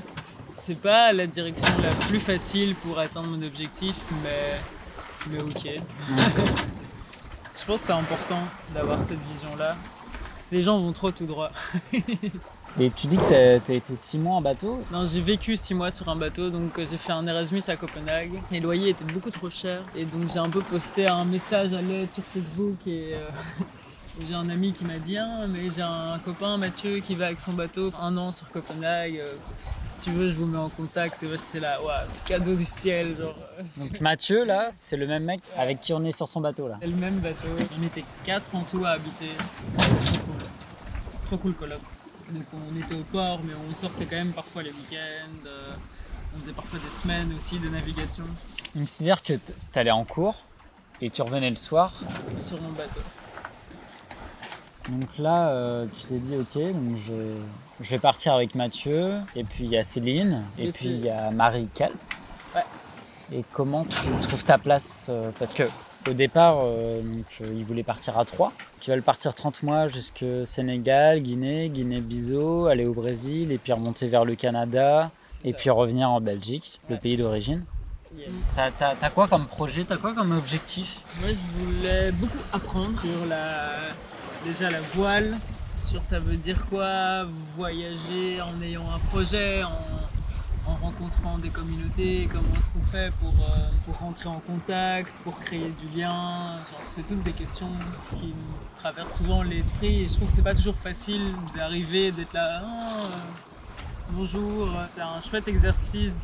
C'est 0.53 0.79
pas 0.79 1.13
la 1.13 1.27
direction 1.27 1.73
la 1.81 1.93
plus 2.07 2.19
facile 2.19 2.75
pour 2.75 2.99
atteindre 2.99 3.27
mon 3.27 3.41
objectif, 3.41 3.95
mais, 4.23 4.59
mais 5.29 5.41
ok. 5.41 5.65
Je 7.57 7.65
pense 7.65 7.81
que 7.81 7.85
c'est 7.85 7.93
important 7.93 8.41
d'avoir 8.73 9.03
cette 9.03 9.19
vision-là 9.33 9.75
les 10.51 10.61
gens 10.61 10.79
vont 10.79 10.91
trop 10.91 11.11
tout 11.11 11.25
droit. 11.25 11.51
Et 12.79 12.89
tu 12.89 13.07
dis 13.07 13.17
que 13.17 13.59
tu 13.59 13.71
as, 13.71 13.75
été 13.75 13.95
6 13.95 14.17
mois 14.19 14.35
en 14.35 14.41
bateau? 14.41 14.81
Non, 14.91 15.05
j'ai 15.05 15.19
vécu 15.19 15.57
6 15.57 15.73
mois 15.73 15.91
sur 15.91 16.07
un 16.09 16.15
bateau, 16.15 16.49
donc 16.49 16.77
euh, 16.77 16.85
j'ai 16.89 16.97
fait 16.97 17.11
un 17.11 17.25
Erasmus 17.27 17.61
à 17.67 17.75
Copenhague. 17.75 18.39
Les 18.49 18.59
loyers 18.59 18.89
étaient 18.89 19.03
beaucoup 19.03 19.29
trop 19.29 19.49
chers, 19.49 19.83
et 19.95 20.05
donc 20.05 20.29
j'ai 20.31 20.39
un 20.39 20.49
peu 20.49 20.61
posté 20.61 21.07
un 21.07 21.25
message 21.25 21.73
à 21.73 21.81
l'aide 21.81 22.11
sur 22.11 22.23
Facebook 22.23 22.77
et 22.87 23.15
euh, 23.15 23.29
j'ai 24.19 24.33
un 24.33 24.49
ami 24.49 24.73
qui 24.73 24.85
m'a 24.85 24.97
dit 24.97 25.17
ah, 25.17 25.45
mais 25.47 25.69
j'ai 25.73 25.81
un 25.81 26.19
copain 26.19 26.57
Mathieu 26.57 26.99
qui 26.99 27.15
va 27.15 27.27
avec 27.27 27.39
son 27.39 27.53
bateau 27.53 27.91
un 27.99 28.17
an 28.17 28.31
sur 28.31 28.49
Copenhague. 28.49 29.17
Euh, 29.17 29.35
si 29.89 30.09
tu 30.09 30.11
veux, 30.11 30.27
je 30.27 30.33
vous 30.33 30.45
mets 30.45 30.57
en 30.57 30.69
contact. 30.69 31.23
Et 31.23 31.27
moi 31.27 31.37
j'étais 31.37 31.59
là, 31.59 31.81
ouais, 31.81 31.93
cadeau 32.25 32.55
du 32.55 32.65
ciel. 32.65 33.15
Genre. 33.17 33.35
Donc 33.77 34.01
Mathieu 34.01 34.43
là, 34.43 34.69
c'est 34.71 34.97
le 34.97 35.07
même 35.07 35.23
mec 35.23 35.41
avec 35.57 35.79
qui 35.79 35.93
on 35.93 36.03
est 36.03 36.11
sur 36.11 36.27
son 36.27 36.41
bateau 36.41 36.67
là. 36.67 36.77
C'est 36.81 36.87
le 36.87 36.95
même 36.95 37.19
bateau. 37.19 37.47
On 37.79 37.83
était 37.83 38.03
quatre 38.23 38.53
en 38.53 38.63
tout 38.63 38.83
à 38.85 38.91
habiter. 38.91 39.29
Trop 39.77 40.17
cool. 40.17 40.43
Trop 41.25 41.37
cool 41.37 41.53
coloc. 41.53 41.79
Donc 42.31 42.45
on 42.53 42.75
était 42.79 42.95
au 42.95 43.03
port, 43.03 43.39
mais 43.43 43.53
on 43.69 43.73
sortait 43.73 44.05
quand 44.05 44.17
même 44.17 44.33
parfois 44.33 44.63
les 44.63 44.71
week-ends. 44.71 45.45
Euh, 45.47 45.73
on 46.35 46.41
faisait 46.41 46.53
parfois 46.53 46.79
des 46.79 46.91
semaines 46.91 47.33
aussi 47.37 47.59
de 47.59 47.69
navigation. 47.69 48.25
Donc 48.75 48.87
c'est-à-dire 48.87 49.21
que 49.23 49.33
t'allais 49.71 49.91
en 49.91 50.05
cours 50.05 50.43
et 51.01 51.09
tu 51.09 51.21
revenais 51.21 51.49
le 51.49 51.55
soir 51.55 51.93
Sur 52.37 52.61
mon 52.61 52.71
bateau. 52.71 53.01
Donc 54.89 55.17
là, 55.19 55.49
euh, 55.49 55.85
tu 55.93 56.07
t'es 56.07 56.19
dit, 56.19 56.35
ok, 56.37 56.61
je, 57.81 57.89
vais 57.89 57.99
partir 57.99 58.33
avec 58.33 58.55
Mathieu, 58.55 59.13
et 59.35 59.43
puis 59.43 59.65
il 59.65 59.69
y 59.69 59.77
a 59.77 59.83
Céline, 59.83 60.43
et, 60.57 60.71
puis 60.71 60.87
il 60.87 61.01
y 61.01 61.09
a 61.09 61.29
Marie-Cal. 61.31 61.91
Ouais. 62.55 62.63
Et 63.31 63.45
comment 63.51 63.85
tu 63.85 64.09
trouves 64.23 64.43
ta 64.43 64.57
place 64.57 65.07
euh, 65.09 65.31
Parce 65.37 65.53
que 65.53 65.63
au 66.09 66.13
départ, 66.13 66.61
euh, 66.63 67.01
ils 67.41 67.63
voulaient 67.63 67.83
partir 67.83 68.17
à 68.17 68.25
trois, 68.25 68.51
qui 68.79 68.89
veulent 68.89 69.03
partir 69.03 69.35
30 69.35 69.61
mois 69.61 69.87
jusqu'au 69.87 70.45
Sénégal, 70.45 71.19
Guinée, 71.19 71.69
Guinée-Bissau, 71.69 72.65
aller 72.65 72.85
au 72.85 72.93
Brésil, 72.93 73.51
et 73.51 73.59
puis 73.59 73.71
remonter 73.73 74.07
vers 74.07 74.25
le 74.25 74.35
Canada, 74.35 75.11
et 75.43 75.53
puis 75.53 75.69
revenir 75.69 76.09
en 76.09 76.19
Belgique, 76.19 76.81
le 76.89 76.97
pays 76.97 77.17
d'origine. 77.17 77.65
T'as 78.55 79.09
quoi 79.09 79.27
comme 79.27 79.45
projet, 79.45 79.83
t'as 79.83 79.97
quoi 79.97 80.13
comme 80.13 80.31
objectif? 80.31 81.03
Moi 81.21 81.29
je 81.29 81.63
voulais 81.63 82.11
beaucoup 82.11 82.37
apprendre 82.51 82.99
sur 82.99 83.25
la 83.29 83.69
déjà 84.45 84.71
la 84.71 84.81
voile, 84.95 85.37
sur 85.75 86.03
ça 86.03 86.19
veut 86.19 86.35
dire 86.35 86.65
quoi, 86.67 87.25
voyager 87.55 88.41
en 88.41 88.61
ayant 88.61 88.85
un 88.93 88.99
projet, 89.09 89.63
en, 89.63 90.75
rencontrant 90.81 91.37
des 91.37 91.49
communautés, 91.49 92.29
comment 92.31 92.55
est-ce 92.57 92.69
qu'on 92.69 92.81
fait 92.81 93.13
pour, 93.15 93.33
euh, 93.33 93.57
pour 93.85 93.97
rentrer 93.97 94.29
en 94.29 94.39
contact, 94.39 95.13
pour 95.23 95.37
créer 95.37 95.73
du 95.81 95.99
lien? 95.99 96.55
C'est 96.85 97.05
toutes 97.05 97.23
des 97.23 97.33
questions 97.33 97.71
qui 98.15 98.27
me 98.27 98.77
traversent 98.77 99.17
souvent 99.17 99.43
l'esprit 99.43 100.03
et 100.03 100.07
je 100.07 100.13
trouve 100.13 100.29
que 100.29 100.33
c'est 100.33 100.41
pas 100.43 100.55
toujours 100.55 100.77
facile 100.77 101.33
d'arriver, 101.53 102.11
d'être 102.11 102.33
là. 102.33 102.61
Ah, 102.63 102.99
bonjour, 104.11 104.69
c'est 104.93 105.01
un 105.01 105.19
chouette 105.19 105.49
exercice 105.49 106.21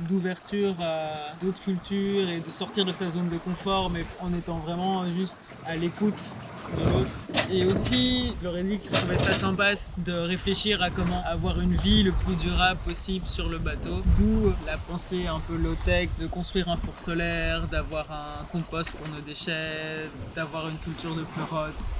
d'ouverture 0.00 0.74
à 0.80 1.34
d'autres 1.40 1.62
cultures 1.62 2.28
et 2.28 2.40
de 2.40 2.50
sortir 2.50 2.84
de 2.84 2.92
sa 2.92 3.08
zone 3.10 3.28
de 3.28 3.38
confort, 3.38 3.90
mais 3.90 4.04
en 4.20 4.32
étant 4.34 4.58
vraiment 4.58 5.04
juste 5.12 5.38
à 5.66 5.76
l'écoute 5.76 6.30
l'autre. 6.76 7.14
Et 7.50 7.66
aussi, 7.66 8.32
que 8.42 8.48
je 8.48 8.92
trouvais 8.92 9.18
ça 9.18 9.32
sympa 9.32 9.72
de 9.98 10.12
réfléchir 10.12 10.82
à 10.82 10.90
comment 10.90 11.22
avoir 11.26 11.60
une 11.60 11.74
vie 11.74 12.02
le 12.02 12.12
plus 12.12 12.34
durable 12.36 12.80
possible 12.84 13.26
sur 13.26 13.48
le 13.48 13.58
bateau. 13.58 14.02
D'où 14.18 14.52
la 14.66 14.76
pensée 14.76 15.26
un 15.26 15.40
peu 15.40 15.56
low-tech 15.56 16.08
de 16.20 16.26
construire 16.26 16.68
un 16.68 16.76
four 16.76 16.98
solaire, 16.98 17.66
d'avoir 17.68 18.10
un 18.10 18.44
compost 18.50 18.92
pour 18.92 19.06
nos 19.08 19.20
déchets, 19.20 20.08
d'avoir 20.34 20.68
une 20.68 20.78
culture 20.78 21.14
de 21.14 21.22
pleurote, 21.22 21.92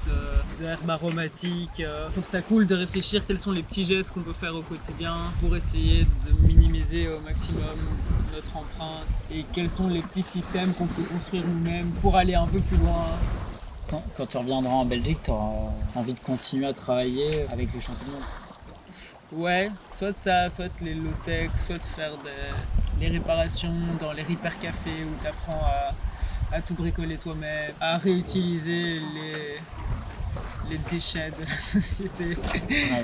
d'herbes 0.59 0.91
aromatiques. 0.91 1.71
Je 1.79 2.13
trouve 2.13 2.25
ça 2.25 2.43
cool 2.43 2.67
de 2.67 2.75
réfléchir 2.75 3.27
quels 3.27 3.39
sont 3.39 3.53
les 3.53 3.63
petits 3.63 3.85
gestes 3.85 4.13
qu'on 4.13 4.23
peut 4.23 4.33
faire 4.33 4.55
au 4.55 4.63
quotidien 4.63 5.15
pour 5.41 5.55
essayer 5.57 6.05
de 6.05 6.47
minimiser 6.47 7.09
au 7.09 7.21
maximum 7.21 7.63
notre 8.35 8.57
empreinte 8.57 9.07
et 9.33 9.45
quels 9.53 9.71
sont 9.71 9.89
les 9.89 10.01
petits 10.01 10.23
systèmes 10.23 10.73
qu'on 10.75 10.87
peut 10.87 11.03
construire 11.03 11.45
nous-mêmes 11.47 11.91
pour 12.03 12.17
aller 12.17 12.35
un 12.35 12.47
peu 12.47 12.61
plus 12.61 12.77
loin 12.79 13.07
quand, 14.17 14.27
tu 14.27 14.37
reviendras 14.37 14.73
en 14.73 14.85
Belgique, 14.85 15.19
tu 15.25 15.31
auras 15.31 15.71
envie 15.95 16.13
de 16.15 16.21
continuer 16.21 16.67
à 16.67 16.73
travailler 16.75 17.47
avec 17.53 17.73
les 17.73 17.81
champignons 17.81 18.19
Ouais, 19.33 19.71
soit 19.91 20.17
ça, 20.19 20.49
soit 20.51 20.71
les 20.81 20.95
low-tech, 20.95 21.51
soit 21.57 21.79
de 21.79 21.85
faire 21.85 22.13
des, 22.19 23.01
les 23.05 23.09
réparations 23.13 23.75
dans 23.99 24.13
les 24.13 24.23
repair 24.23 24.59
cafés 24.61 25.03
où 25.05 25.21
tu 25.21 25.27
apprends 25.27 25.61
à, 25.65 26.57
à 26.57 26.61
tout 26.61 26.75
bricoler 26.75 27.17
toi-même, 27.17 27.73
à 27.81 27.99
réutiliser 27.99 29.01
les, 29.01 29.59
les 30.71 30.79
déchets 30.91 31.31
de 31.31 31.45
la 31.49 31.59
société, 31.59 32.37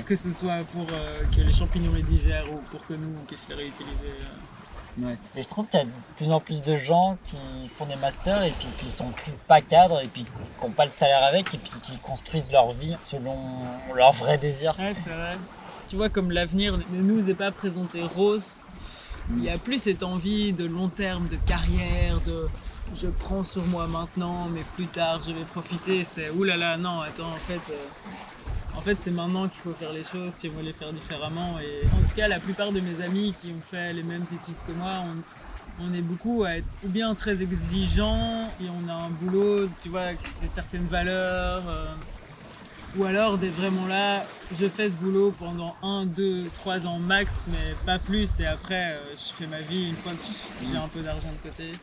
que 0.05 0.15
ce 0.15 0.31
soit 0.31 0.63
pour 0.71 0.85
euh, 0.91 1.23
que 1.35 1.41
les 1.41 1.51
champignons 1.51 1.93
les 1.93 2.03
digèrent 2.03 2.51
ou 2.51 2.57
pour 2.69 2.85
que 2.87 2.93
nous 2.93 3.09
on 3.21 3.25
puisse 3.25 3.47
les 3.49 3.55
réutiliser. 3.55 4.05
euh. 4.05 4.50
Ouais. 4.99 5.17
Et 5.35 5.43
je 5.43 5.47
trouve 5.47 5.67
qu'il 5.67 5.79
y 5.79 5.83
a 5.83 5.85
de 5.85 5.91
plus 6.17 6.31
en 6.31 6.39
plus 6.39 6.61
de 6.61 6.75
gens 6.75 7.17
qui 7.23 7.37
font 7.69 7.85
des 7.85 7.95
masters 7.95 8.43
et 8.43 8.51
puis 8.51 8.67
qui 8.77 8.89
sont 8.89 9.09
plus 9.09 9.31
pas 9.47 9.61
cadres 9.61 10.01
et 10.01 10.07
puis 10.07 10.23
qui 10.23 10.31
n'ont 10.63 10.71
pas 10.71 10.85
le 10.85 10.91
salaire 10.91 11.23
avec 11.23 11.53
et 11.53 11.57
puis 11.57 11.71
qui 11.81 11.97
construisent 11.99 12.51
leur 12.51 12.71
vie 12.71 12.95
selon 13.01 13.37
leurs 13.95 14.11
vrais 14.11 14.37
désirs. 14.37 14.75
Ouais, 14.77 14.93
c'est 14.93 15.09
vrai. 15.09 15.37
Tu 15.89 15.95
vois, 15.95 16.09
comme 16.09 16.31
l'avenir 16.31 16.77
ne 16.91 17.01
nous 17.01 17.29
est 17.29 17.35
pas 17.35 17.51
présenté 17.51 18.01
rose, 18.01 18.51
il 19.37 19.43
y 19.43 19.49
a 19.49 19.57
plus 19.57 19.79
cette 19.79 20.03
envie 20.03 20.51
de 20.53 20.65
long 20.65 20.89
terme, 20.89 21.27
de 21.27 21.35
carrière, 21.35 22.19
de 22.25 22.47
je 22.95 23.07
prends 23.07 23.43
sur 23.43 23.63
moi 23.67 23.87
maintenant, 23.87 24.47
mais 24.51 24.61
plus 24.75 24.87
tard 24.87 25.21
je 25.25 25.31
vais 25.31 25.43
profiter. 25.43 26.03
C'est 26.03 26.29
oulala, 26.31 26.77
non, 26.77 27.01
attends, 27.01 27.27
en 27.27 27.35
fait, 27.47 27.71
euh, 27.71 28.40
en 28.77 28.81
fait 28.81 28.99
c'est 28.99 29.11
maintenant 29.11 29.47
qu'il 29.47 29.61
faut 29.61 29.73
faire 29.73 29.91
les 29.91 30.03
choses 30.03 30.33
si 30.33 30.49
on 30.49 30.57
veut 30.57 30.63
les 30.63 30.73
faire 30.73 30.93
différemment. 30.93 31.59
Et 31.59 31.85
en 31.87 32.07
tout 32.07 32.15
cas, 32.15 32.27
la 32.27 32.39
plupart 32.39 32.71
de 32.71 32.79
mes 32.79 33.01
amis 33.01 33.33
qui 33.39 33.51
ont 33.51 33.61
fait 33.61 33.93
les 33.93 34.03
mêmes 34.03 34.23
études 34.23 34.55
que 34.67 34.71
moi, 34.73 35.03
on, 35.81 35.93
est 35.93 36.01
beaucoup 36.01 36.43
à 36.43 36.57
être 36.57 36.67
ou 36.83 36.89
bien 36.89 37.15
très 37.15 37.41
exigeants, 37.41 38.49
si 38.55 38.65
on 38.69 38.89
a 38.89 38.93
un 38.93 39.09
boulot, 39.09 39.67
tu 39.79 39.89
vois, 39.89 40.13
que 40.13 40.27
c'est 40.27 40.47
certaines 40.47 40.87
valeurs. 40.87 41.63
euh, 41.67 41.91
ou 42.97 43.05
alors 43.05 43.37
d'être 43.37 43.55
vraiment 43.55 43.87
là, 43.87 44.25
je 44.51 44.67
fais 44.67 44.89
ce 44.89 44.95
boulot 44.95 45.33
pendant 45.39 45.75
1, 45.81 46.07
2, 46.07 46.49
3 46.53 46.85
ans 46.87 46.99
max, 46.99 47.45
mais 47.47 47.73
pas 47.85 47.99
plus, 47.99 48.39
et 48.41 48.45
après 48.45 48.95
euh, 48.95 48.99
je 49.13 49.33
fais 49.33 49.47
ma 49.47 49.61
vie 49.61 49.87
une 49.87 49.95
fois 49.95 50.11
que 50.11 50.67
j'ai 50.69 50.77
un 50.77 50.87
peu 50.89 50.99
d'argent 50.99 51.29
de 51.31 51.49
côté. 51.49 51.73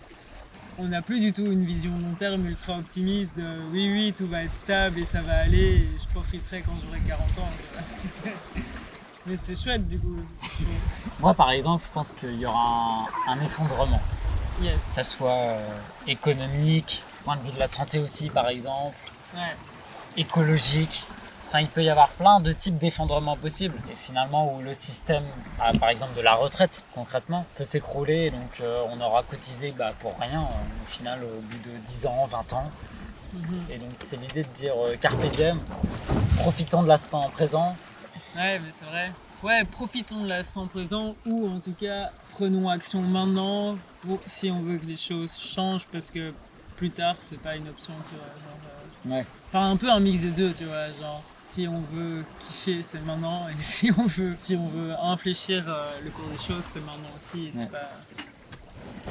On 0.80 0.86
n'a 0.88 1.02
plus 1.02 1.18
du 1.18 1.32
tout 1.32 1.46
une 1.50 1.64
vision 1.64 1.90
long 1.90 2.14
terme 2.18 2.46
ultra 2.46 2.78
optimiste 2.78 3.36
de 3.38 3.44
oui, 3.72 3.90
oui, 3.92 4.14
tout 4.16 4.28
va 4.28 4.44
être 4.44 4.54
stable 4.54 4.98
et 5.00 5.04
ça 5.04 5.20
va 5.22 5.38
aller, 5.38 5.58
et 5.76 5.88
je 6.00 6.06
profiterai 6.14 6.62
quand 6.62 6.72
j'aurai 6.84 7.00
40 7.00 7.20
ans. 7.38 7.50
mais 9.26 9.36
c'est 9.36 9.56
chouette 9.60 9.88
du 9.88 9.98
coup. 9.98 10.16
Moi 11.20 11.34
par 11.34 11.50
exemple, 11.50 11.84
je 11.86 11.92
pense 11.92 12.12
qu'il 12.12 12.36
y 12.38 12.46
aura 12.46 13.06
un, 13.26 13.32
un 13.32 13.40
effondrement, 13.44 14.00
que 14.60 14.66
ça 14.78 15.02
soit 15.02 15.30
euh, 15.32 15.76
économique, 16.06 17.02
point 17.24 17.36
de 17.36 17.42
vue 17.42 17.52
de 17.52 17.58
la 17.58 17.66
santé 17.66 17.98
aussi 17.98 18.30
par 18.30 18.48
exemple, 18.48 18.96
Ouais. 19.34 19.54
écologique. 20.16 21.06
Enfin, 21.48 21.60
il 21.60 21.68
peut 21.68 21.82
y 21.82 21.88
avoir 21.88 22.10
plein 22.10 22.40
de 22.40 22.52
types 22.52 22.76
d'effondrements 22.76 23.34
possibles. 23.34 23.74
Et 23.90 23.96
finalement, 23.96 24.54
où 24.54 24.60
le 24.60 24.74
système, 24.74 25.24
ah, 25.58 25.72
par 25.80 25.88
exemple 25.88 26.14
de 26.14 26.20
la 26.20 26.34
retraite, 26.34 26.82
concrètement, 26.94 27.46
peut 27.56 27.64
s'écrouler. 27.64 28.26
Et 28.26 28.30
Donc, 28.30 28.60
euh, 28.60 28.84
on 28.90 29.00
aura 29.00 29.22
cotisé 29.22 29.72
bah, 29.72 29.94
pour 30.00 30.14
rien, 30.18 30.42
euh, 30.42 30.82
au 30.82 30.86
final, 30.86 31.20
au 31.24 31.40
bout 31.40 31.56
de 31.70 31.74
10 31.86 32.04
ans, 32.04 32.26
20 32.26 32.52
ans. 32.52 32.70
Et 33.70 33.78
donc, 33.78 33.92
c'est 34.00 34.20
l'idée 34.20 34.42
de 34.42 34.48
dire 34.48 34.74
euh, 34.76 34.96
carpe 35.00 35.24
diem, 35.30 35.58
profitons 36.36 36.82
de 36.82 36.88
l'instant 36.88 37.30
présent. 37.30 37.74
Ouais, 38.36 38.58
mais 38.58 38.70
c'est 38.70 38.84
vrai. 38.84 39.10
Ouais, 39.42 39.64
profitons 39.64 40.24
de 40.24 40.28
l'instant 40.28 40.66
présent 40.66 41.14
ou 41.24 41.48
en 41.48 41.60
tout 41.60 41.74
cas 41.80 42.10
prenons 42.32 42.68
action 42.68 43.00
maintenant 43.00 43.78
pour, 44.02 44.18
si 44.26 44.50
on 44.50 44.60
veut 44.60 44.76
que 44.78 44.86
les 44.86 44.96
choses 44.96 45.38
changent 45.38 45.86
parce 45.92 46.10
que 46.10 46.34
plus 46.74 46.90
tard 46.90 47.14
c'est 47.20 47.40
pas 47.40 47.54
une 47.54 47.68
option, 47.68 47.92
vois. 48.10 48.77
Ouais. 49.06 49.24
Enfin, 49.48 49.70
un 49.70 49.76
peu 49.76 49.90
un 49.90 50.00
mix 50.00 50.20
des 50.22 50.30
deux, 50.30 50.52
tu 50.52 50.64
vois. 50.64 50.86
Genre, 51.00 51.22
si 51.38 51.66
on 51.68 51.80
veut 51.92 52.24
kiffer, 52.40 52.82
c'est 52.82 53.00
maintenant. 53.04 53.46
Et 53.48 53.54
si 53.62 53.90
on 53.96 54.06
veut, 54.06 54.34
si 54.38 54.56
on 54.56 54.68
veut 54.68 54.92
infléchir 55.02 55.64
euh, 55.68 55.90
le 56.04 56.10
cours 56.10 56.28
des 56.28 56.36
choses, 56.38 56.62
c'est 56.62 56.80
maintenant 56.80 57.08
aussi. 57.18 57.48
C'est 57.52 57.60
Ouais. 57.60 57.66
pas... 57.66 57.90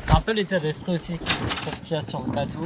C'est 0.04 0.12
un 0.13 0.21
peu 0.21 0.32
l'état 0.34 0.60
d'esprit 0.60 0.93
aussi 0.93 1.17
qu'il 1.17 1.91
y 1.91 1.95
a 1.95 2.02
sur 2.02 2.21
ce 2.21 2.32
bateau. 2.32 2.65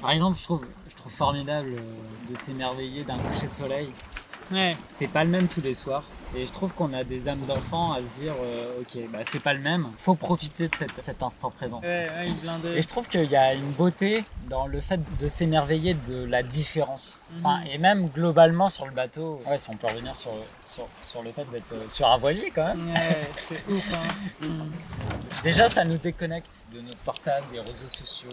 Par 0.00 0.10
exemple, 0.10 0.38
je 0.38 0.44
trouve, 0.44 0.60
je 0.90 0.94
trouve 0.96 1.12
formidable 1.12 1.70
euh, 1.78 2.30
de 2.30 2.36
s'émerveiller 2.36 3.02
d'un 3.04 3.16
coucher 3.18 3.46
de 3.48 3.52
soleil. 3.52 3.88
Ouais, 4.52 4.76
c'est 4.86 5.08
pas 5.08 5.24
le 5.24 5.30
même 5.30 5.48
tous 5.48 5.60
les 5.60 5.74
soirs. 5.74 6.04
Et 6.36 6.46
je 6.46 6.52
trouve 6.52 6.72
qu'on 6.72 6.92
a 6.92 7.04
des 7.04 7.28
âmes 7.28 7.44
d'enfants 7.46 7.92
à 7.92 8.02
se 8.02 8.12
dire, 8.12 8.34
euh, 8.40 8.80
ok, 8.80 8.98
bah 9.10 9.20
c'est 9.30 9.42
pas 9.42 9.52
le 9.52 9.60
même, 9.60 9.86
faut 9.96 10.14
profiter 10.16 10.68
de 10.68 10.74
cet, 10.76 10.90
cet 11.02 11.22
instant 11.22 11.50
présent. 11.50 11.80
ouais, 11.82 12.08
ouais. 12.16 12.76
Et 12.76 12.82
je 12.82 12.88
trouve 12.88 13.08
qu'il 13.08 13.24
y 13.30 13.36
a 13.36 13.54
une 13.54 13.70
beauté 13.72 14.24
dans 14.48 14.66
le 14.66 14.80
fait 14.80 15.00
de 15.18 15.28
s'émerveiller 15.28 15.94
de 15.94 16.24
la 16.24 16.42
différence. 16.42 17.18
Enfin, 17.38 17.60
et 17.72 17.78
même 17.78 18.08
globalement 18.08 18.68
sur 18.68 18.86
le 18.86 18.92
bateau, 18.92 19.40
ouais, 19.48 19.56
si 19.56 19.70
on 19.70 19.76
peut 19.76 19.86
revenir 19.86 20.16
sur, 20.16 20.32
sur, 20.66 20.86
sur 21.08 21.22
le 21.22 21.32
fait 21.32 21.48
d'être 21.50 21.72
euh, 21.72 21.88
sur 21.88 22.08
un 22.08 22.18
voilier 22.18 22.52
quand 22.54 22.66
même. 22.66 22.94
C'est 23.38 23.62
ouf, 23.70 23.92
hein. 23.92 24.46
Déjà, 25.42 25.68
ça 25.68 25.84
nous 25.84 25.98
déconnecte 25.98 26.66
de 26.72 26.80
notre 26.80 26.98
portable, 26.98 27.46
des 27.52 27.60
réseaux 27.60 27.88
sociaux, 27.88 28.28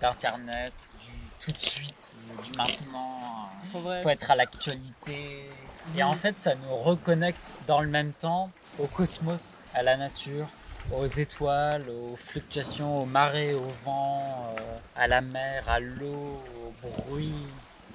d'internet, 0.00 0.88
du 1.00 1.21
tout 1.44 1.52
de 1.52 1.58
suite, 1.58 2.14
euh, 2.38 2.42
du 2.42 2.50
maintenant. 2.56 3.48
Trop 3.70 3.80
vrai. 3.80 4.02
faut 4.02 4.08
être 4.10 4.30
à 4.30 4.36
l'actualité. 4.36 5.48
Et 5.96 6.02
en 6.02 6.14
fait, 6.14 6.38
ça 6.38 6.54
nous 6.54 6.76
reconnecte 6.76 7.56
dans 7.66 7.80
le 7.80 7.88
même 7.88 8.12
temps 8.12 8.50
au 8.78 8.86
cosmos, 8.86 9.58
à 9.74 9.82
la 9.82 9.96
nature, 9.96 10.46
aux 10.92 11.06
étoiles, 11.06 11.84
aux 11.88 12.16
fluctuations, 12.16 13.02
aux 13.02 13.06
marées, 13.06 13.54
au 13.54 13.66
vent, 13.84 14.54
euh, 14.58 14.78
à 14.96 15.06
la 15.08 15.20
mer, 15.20 15.64
à 15.68 15.80
l'eau, 15.80 16.42
au 16.84 16.88
bruit, 17.02 17.34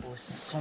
au 0.03 0.15
son, 0.15 0.59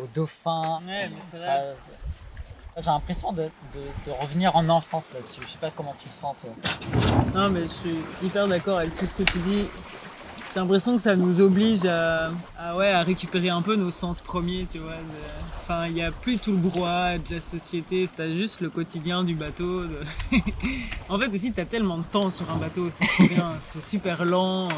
aux 0.00 0.06
dauphins. 0.06 0.80
Ouais, 0.86 1.08
mais 1.08 1.16
c'est 1.30 1.38
vrai. 1.38 1.48
Enfin, 1.72 1.80
c'est- 1.86 2.82
J'ai 2.82 2.90
l'impression 2.90 3.32
de, 3.32 3.44
de- 3.72 4.04
de 4.04 4.10
revenir 4.10 4.54
en 4.54 4.68
enfance 4.68 5.10
là-dessus. 5.14 5.40
Je 5.46 5.52
sais 5.52 5.58
pas 5.58 5.70
comment 5.70 5.94
tu 5.98 6.08
le 6.08 6.12
sens, 6.12 6.36
toi. 6.38 6.50
Non, 7.34 7.48
mais 7.48 7.62
je 7.62 7.68
suis 7.68 7.96
hyper 8.22 8.46
d'accord 8.48 8.78
avec 8.80 8.94
tout 8.96 9.06
ce 9.06 9.14
que 9.14 9.22
tu 9.22 9.38
dis. 9.38 9.66
J'ai 10.56 10.60
l'impression 10.62 10.96
que 10.96 11.02
ça 11.02 11.16
nous 11.16 11.42
oblige 11.42 11.84
à, 11.84 12.30
ouais, 12.76 12.88
à 12.88 13.02
récupérer 13.02 13.50
un 13.50 13.60
peu 13.60 13.76
nos 13.76 13.90
sens 13.90 14.22
premiers, 14.22 14.66
tu 14.72 14.78
vois. 14.78 14.94
Enfin, 15.60 15.84
il 15.86 15.92
n'y 15.92 16.02
a 16.02 16.10
plus 16.10 16.38
tout 16.38 16.52
le 16.52 16.56
brouhaha 16.56 17.18
de 17.18 17.34
la 17.34 17.40
société, 17.42 18.08
c'est 18.08 18.32
juste 18.32 18.62
le 18.62 18.70
quotidien 18.70 19.22
du 19.22 19.34
bateau. 19.34 19.82
en 21.10 21.18
fait, 21.18 21.28
aussi, 21.28 21.52
tu 21.52 21.60
as 21.60 21.66
tellement 21.66 21.98
de 21.98 22.04
temps 22.04 22.30
sur 22.30 22.50
un 22.50 22.56
bateau, 22.56 22.88
c'est 22.90 23.04
c'est 23.58 23.82
super 23.82 24.24
lent. 24.24 24.68
euh, 24.70 24.72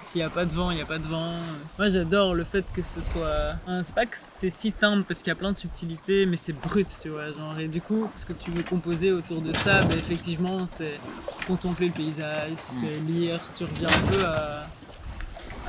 S'il 0.00 0.18
n'y 0.22 0.24
a 0.24 0.28
pas 0.28 0.44
de 0.44 0.50
vent, 0.52 0.72
il 0.72 0.78
n'y 0.78 0.82
a 0.82 0.86
pas 0.86 0.98
de 0.98 1.06
vent. 1.06 1.34
Moi, 1.78 1.88
j'adore 1.88 2.34
le 2.34 2.42
fait 2.42 2.64
que 2.74 2.82
ce 2.82 3.00
soit. 3.00 3.52
c'est 3.84 3.94
pas 3.94 4.06
que 4.06 4.16
c'est 4.18 4.50
si 4.50 4.72
simple 4.72 5.04
parce 5.06 5.20
qu'il 5.20 5.28
y 5.28 5.30
a 5.30 5.36
plein 5.36 5.52
de 5.52 5.56
subtilités, 5.56 6.26
mais 6.26 6.36
c'est 6.36 6.52
brut, 6.60 6.98
tu 7.00 7.10
vois. 7.10 7.26
Genre, 7.26 7.56
et 7.60 7.68
du 7.68 7.80
coup, 7.80 8.10
ce 8.16 8.26
que 8.26 8.32
tu 8.32 8.50
veux 8.50 8.64
composer 8.64 9.12
autour 9.12 9.40
de 9.40 9.52
ça, 9.52 9.82
ben, 9.84 9.96
effectivement, 9.96 10.66
c'est 10.66 10.98
contempler 11.46 11.86
le 11.86 11.92
paysage, 11.92 12.54
c'est 12.56 12.98
lire, 13.06 13.38
tu 13.56 13.62
reviens 13.62 13.88
un 13.88 14.10
peu 14.10 14.24
à. 14.26 14.66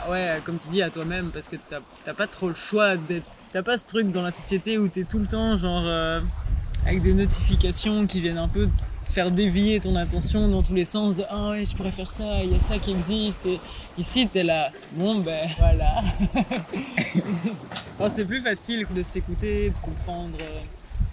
Ouais, 0.09 0.41
comme 0.45 0.57
tu 0.57 0.67
dis, 0.69 0.81
à 0.81 0.89
toi-même, 0.89 1.29
parce 1.31 1.49
que 1.49 1.55
t'as 2.03 2.13
pas 2.13 2.27
trop 2.27 2.47
le 2.49 2.55
choix 2.55 2.95
d'être. 2.97 3.25
T'as 3.51 3.63
pas 3.63 3.77
ce 3.77 3.85
truc 3.85 4.11
dans 4.11 4.23
la 4.23 4.31
société 4.31 4.77
où 4.79 4.87
t'es 4.87 5.03
tout 5.03 5.19
le 5.19 5.27
temps, 5.27 5.55
genre, 5.55 5.83
euh, 5.85 6.19
avec 6.85 7.01
des 7.01 7.13
notifications 7.13 8.07
qui 8.07 8.19
viennent 8.19 8.39
un 8.39 8.47
peu 8.47 8.67
te 9.05 9.11
faire 9.11 9.29
dévier 9.29 9.79
ton 9.79 9.95
attention 9.95 10.47
dans 10.47 10.63
tous 10.63 10.73
les 10.73 10.85
sens. 10.85 11.21
Ah 11.29 11.51
ouais, 11.51 11.63
je 11.63 11.75
pourrais 11.75 11.91
faire 11.91 12.09
ça, 12.09 12.43
il 12.43 12.51
y 12.51 12.55
a 12.55 12.59
ça 12.59 12.79
qui 12.79 12.91
existe. 12.91 13.45
Et 13.45 13.59
ici, 13.97 14.27
t'es 14.27 14.43
là. 14.43 14.71
Bon, 14.93 15.19
ben 15.19 15.47
voilà. 15.59 16.01
C'est 18.09 18.25
plus 18.25 18.41
facile 18.41 18.85
de 18.93 19.03
s'écouter, 19.03 19.69
de 19.69 19.79
comprendre. 19.79 20.37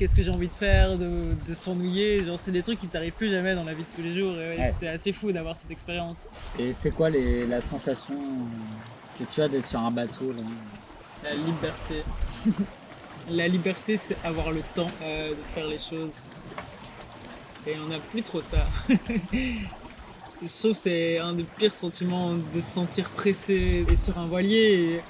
Qu'est-ce 0.00 0.14
que 0.14 0.22
j'ai 0.22 0.30
envie 0.30 0.48
de 0.48 0.52
faire, 0.54 0.96
de, 0.96 1.34
de 1.46 1.52
s'ennuyer, 1.54 2.24
genre 2.24 2.40
c'est 2.40 2.52
des 2.52 2.62
trucs 2.62 2.80
qui 2.80 2.88
t'arrivent 2.88 3.12
plus 3.12 3.30
jamais 3.30 3.54
dans 3.54 3.64
la 3.64 3.74
vie 3.74 3.82
de 3.82 3.94
tous 3.94 4.00
les 4.02 4.14
jours 4.18 4.32
et 4.32 4.48
ouais, 4.48 4.56
Ouais. 4.58 4.72
c'est 4.74 4.88
assez 4.88 5.12
fou 5.12 5.30
d'avoir 5.30 5.54
cette 5.54 5.70
expérience. 5.70 6.26
Et 6.58 6.72
c'est 6.72 6.90
quoi 6.90 7.10
les, 7.10 7.46
la 7.46 7.60
sensation 7.60 8.14
que 9.18 9.24
tu 9.30 9.42
as 9.42 9.48
d'être 9.48 9.66
sur 9.66 9.78
un 9.80 9.90
bateau 9.90 10.32
là 10.32 10.42
La 11.22 11.34
liberté. 11.34 12.02
la 13.30 13.46
liberté, 13.46 13.98
c'est 13.98 14.16
avoir 14.24 14.50
le 14.52 14.62
temps 14.74 14.90
euh, 15.02 15.28
de 15.32 15.36
faire 15.54 15.66
les 15.66 15.78
choses. 15.78 16.22
Et 17.66 17.74
on 17.84 17.88
n'a 17.90 17.98
plus 17.98 18.22
trop 18.22 18.40
ça. 18.40 18.66
Je 19.32 20.48
trouve 20.58 20.72
que 20.72 20.78
c'est 20.78 21.18
un 21.18 21.34
des 21.34 21.44
pires 21.44 21.74
sentiments 21.74 22.32
de 22.32 22.60
se 22.60 22.66
sentir 22.72 23.10
pressé. 23.10 23.84
Et 23.90 23.96
sur 23.96 24.16
un 24.18 24.24
voilier, 24.26 24.94
et 24.96 25.00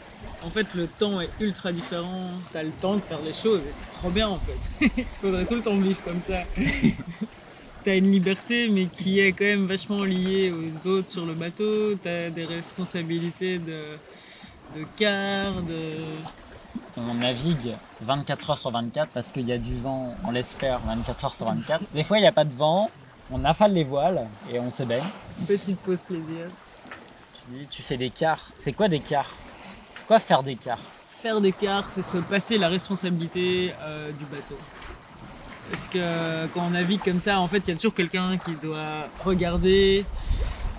en 0.42 0.50
fait, 0.50 0.66
le 0.74 0.86
temps 0.86 1.20
est 1.20 1.30
ultra 1.40 1.72
différent. 1.72 2.30
T'as 2.52 2.62
le 2.62 2.70
temps 2.70 2.96
de 2.96 3.00
faire 3.00 3.20
les 3.24 3.32
choses 3.32 3.60
et 3.68 3.72
c'est 3.72 3.90
trop 3.90 4.10
bien 4.10 4.28
en 4.28 4.38
fait. 4.38 4.90
Il 4.96 5.04
faudrait 5.20 5.44
tout 5.44 5.56
le 5.56 5.62
temps 5.62 5.76
vivre 5.76 6.02
comme 6.02 6.20
ça. 6.22 6.40
T'as 7.84 7.96
une 7.96 8.12
liberté, 8.12 8.68
mais 8.68 8.86
qui 8.86 9.20
est 9.20 9.32
quand 9.32 9.44
même 9.44 9.66
vachement 9.66 10.04
liée 10.04 10.52
aux 10.52 10.86
autres 10.86 11.08
sur 11.08 11.24
le 11.24 11.32
bateau. 11.32 11.94
T'as 11.96 12.28
des 12.28 12.44
responsabilités 12.44 13.58
de, 13.58 13.82
de 14.76 14.84
quart, 14.96 15.62
de. 15.62 15.78
On 16.96 17.14
navigue 17.14 17.74
24 18.02 18.50
heures 18.50 18.58
sur 18.58 18.70
24 18.70 19.10
parce 19.12 19.28
qu'il 19.30 19.46
y 19.48 19.52
a 19.52 19.58
du 19.58 19.74
vent, 19.74 20.14
on 20.24 20.30
l'espère, 20.30 20.80
24 20.80 21.24
heures 21.24 21.34
sur 21.34 21.46
24. 21.46 21.82
Des 21.94 22.04
fois, 22.04 22.18
il 22.18 22.20
n'y 22.20 22.26
a 22.26 22.32
pas 22.32 22.44
de 22.44 22.54
vent, 22.54 22.90
on 23.30 23.44
affale 23.44 23.72
les 23.72 23.84
voiles 23.84 24.26
et 24.52 24.58
on 24.58 24.70
se 24.70 24.82
baigne. 24.82 25.02
Petite 25.46 25.78
pause 25.78 26.02
plaisir. 26.02 26.48
Tu 27.32 27.58
dis, 27.58 27.66
tu 27.66 27.80
fais 27.80 27.96
des 27.96 28.10
quarts. 28.10 28.50
C'est 28.54 28.72
quoi 28.72 28.88
des 28.88 29.00
quarts? 29.00 29.32
C'est 30.00 30.06
quoi 30.06 30.18
faire 30.18 30.42
des 30.42 30.56
quarts 30.56 30.78
Faire 31.20 31.42
des 31.42 31.52
quarts, 31.52 31.86
c'est 31.90 32.02
se 32.02 32.16
passer 32.16 32.56
la 32.56 32.68
responsabilité 32.68 33.74
euh, 33.82 34.10
du 34.12 34.24
bateau. 34.24 34.56
Parce 35.70 35.88
que 35.88 36.46
quand 36.54 36.62
on 36.66 36.70
navigue 36.70 37.02
comme 37.04 37.20
ça, 37.20 37.38
en 37.38 37.46
fait, 37.46 37.58
il 37.58 37.68
y 37.68 37.72
a 37.72 37.76
toujours 37.76 37.92
quelqu'un 37.92 38.38
qui 38.38 38.52
doit 38.62 39.06
regarder, 39.26 40.06